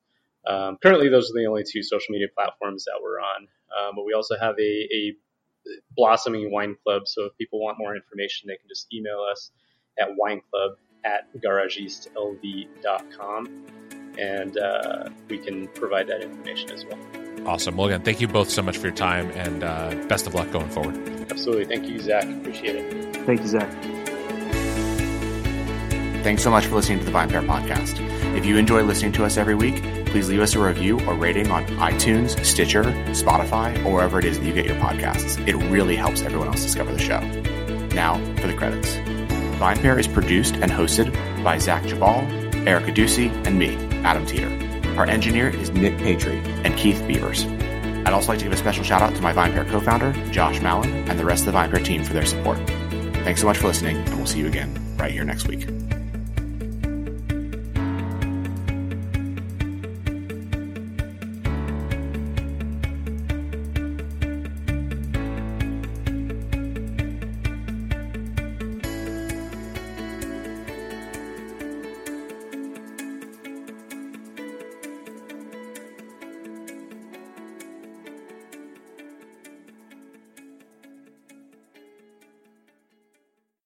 Um, 0.46 0.78
currently, 0.82 1.08
those 1.08 1.30
are 1.30 1.34
the 1.34 1.46
only 1.46 1.62
two 1.70 1.82
social 1.82 2.12
media 2.12 2.26
platforms 2.34 2.84
that 2.84 2.98
we're 3.02 3.20
on. 3.20 3.48
Um, 3.76 3.96
but 3.96 4.04
we 4.04 4.12
also 4.12 4.36
have 4.38 4.56
a, 4.58 4.62
a, 4.62 5.14
blossoming 5.96 6.52
wine 6.52 6.76
club. 6.84 7.02
So 7.06 7.24
if 7.24 7.36
people 7.36 7.60
want 7.60 7.76
more 7.76 7.96
information, 7.96 8.46
they 8.46 8.56
can 8.56 8.68
just 8.68 8.86
email 8.94 9.26
us 9.28 9.50
at 9.98 10.10
wineclub 10.10 10.76
at 11.04 11.26
garagistelv.com 11.40 13.66
and 14.18 14.58
uh, 14.58 15.08
we 15.28 15.38
can 15.38 15.68
provide 15.68 16.06
that 16.06 16.22
information 16.22 16.70
as 16.70 16.84
well. 16.84 16.98
Awesome. 17.46 17.76
Well, 17.76 17.88
again, 17.88 18.02
thank 18.02 18.20
you 18.20 18.28
both 18.28 18.50
so 18.50 18.62
much 18.62 18.78
for 18.78 18.86
your 18.86 18.96
time 18.96 19.30
and 19.32 19.62
uh, 19.62 19.94
best 20.08 20.26
of 20.26 20.34
luck 20.34 20.50
going 20.50 20.68
forward. 20.70 20.96
Absolutely. 21.30 21.64
Thank 21.64 21.88
you, 21.88 22.00
Zach. 22.00 22.24
Appreciate 22.24 22.76
it. 22.76 23.16
Thank 23.26 23.40
you, 23.40 23.48
Zach. 23.48 24.05
Thanks 26.26 26.42
so 26.42 26.50
much 26.50 26.66
for 26.66 26.74
listening 26.74 26.98
to 26.98 27.04
the 27.04 27.12
VinePair 27.12 27.46
podcast. 27.46 28.00
If 28.36 28.44
you 28.44 28.56
enjoy 28.56 28.82
listening 28.82 29.12
to 29.12 29.24
us 29.24 29.36
every 29.36 29.54
week, 29.54 29.80
please 30.06 30.28
leave 30.28 30.40
us 30.40 30.56
a 30.56 30.58
review 30.58 30.98
or 31.06 31.14
rating 31.14 31.52
on 31.52 31.64
iTunes, 31.76 32.44
Stitcher, 32.44 32.82
Spotify, 33.12 33.78
or 33.84 33.92
wherever 33.92 34.18
it 34.18 34.24
is 34.24 34.40
that 34.40 34.44
you 34.44 34.52
get 34.52 34.66
your 34.66 34.74
podcasts. 34.74 35.38
It 35.46 35.54
really 35.70 35.94
helps 35.94 36.22
everyone 36.22 36.48
else 36.48 36.64
discover 36.64 36.92
the 36.92 36.98
show. 36.98 37.20
Now 37.94 38.16
for 38.40 38.48
the 38.48 38.54
credits. 38.54 38.96
VinePair 39.60 40.00
is 40.00 40.08
produced 40.08 40.56
and 40.56 40.72
hosted 40.72 41.14
by 41.44 41.58
Zach 41.58 41.84
Geballe, 41.84 42.66
Erica 42.66 42.90
Duecy, 42.90 43.28
and 43.46 43.56
me, 43.56 43.76
Adam 44.02 44.26
Teeter. 44.26 44.50
Our 44.98 45.06
engineer 45.06 45.50
is 45.50 45.70
Nick 45.70 45.96
Patry 45.98 46.42
and 46.64 46.76
Keith 46.76 47.06
Beavers. 47.06 47.44
I'd 48.04 48.12
also 48.12 48.30
like 48.30 48.40
to 48.40 48.46
give 48.46 48.52
a 48.52 48.56
special 48.56 48.82
shout 48.82 49.00
out 49.00 49.14
to 49.14 49.22
my 49.22 49.32
VinePair 49.32 49.70
co-founder, 49.70 50.12
Josh 50.32 50.60
Malin, 50.60 51.08
and 51.08 51.20
the 51.20 51.24
rest 51.24 51.46
of 51.46 51.52
the 51.52 51.58
VinePair 51.60 51.84
team 51.84 52.02
for 52.02 52.14
their 52.14 52.26
support. 52.26 52.58
Thanks 53.22 53.42
so 53.42 53.46
much 53.46 53.58
for 53.58 53.68
listening, 53.68 53.98
and 53.98 54.16
we'll 54.16 54.26
see 54.26 54.40
you 54.40 54.48
again 54.48 54.76
right 54.98 55.12
here 55.12 55.22
next 55.22 55.46
week. 55.46 55.68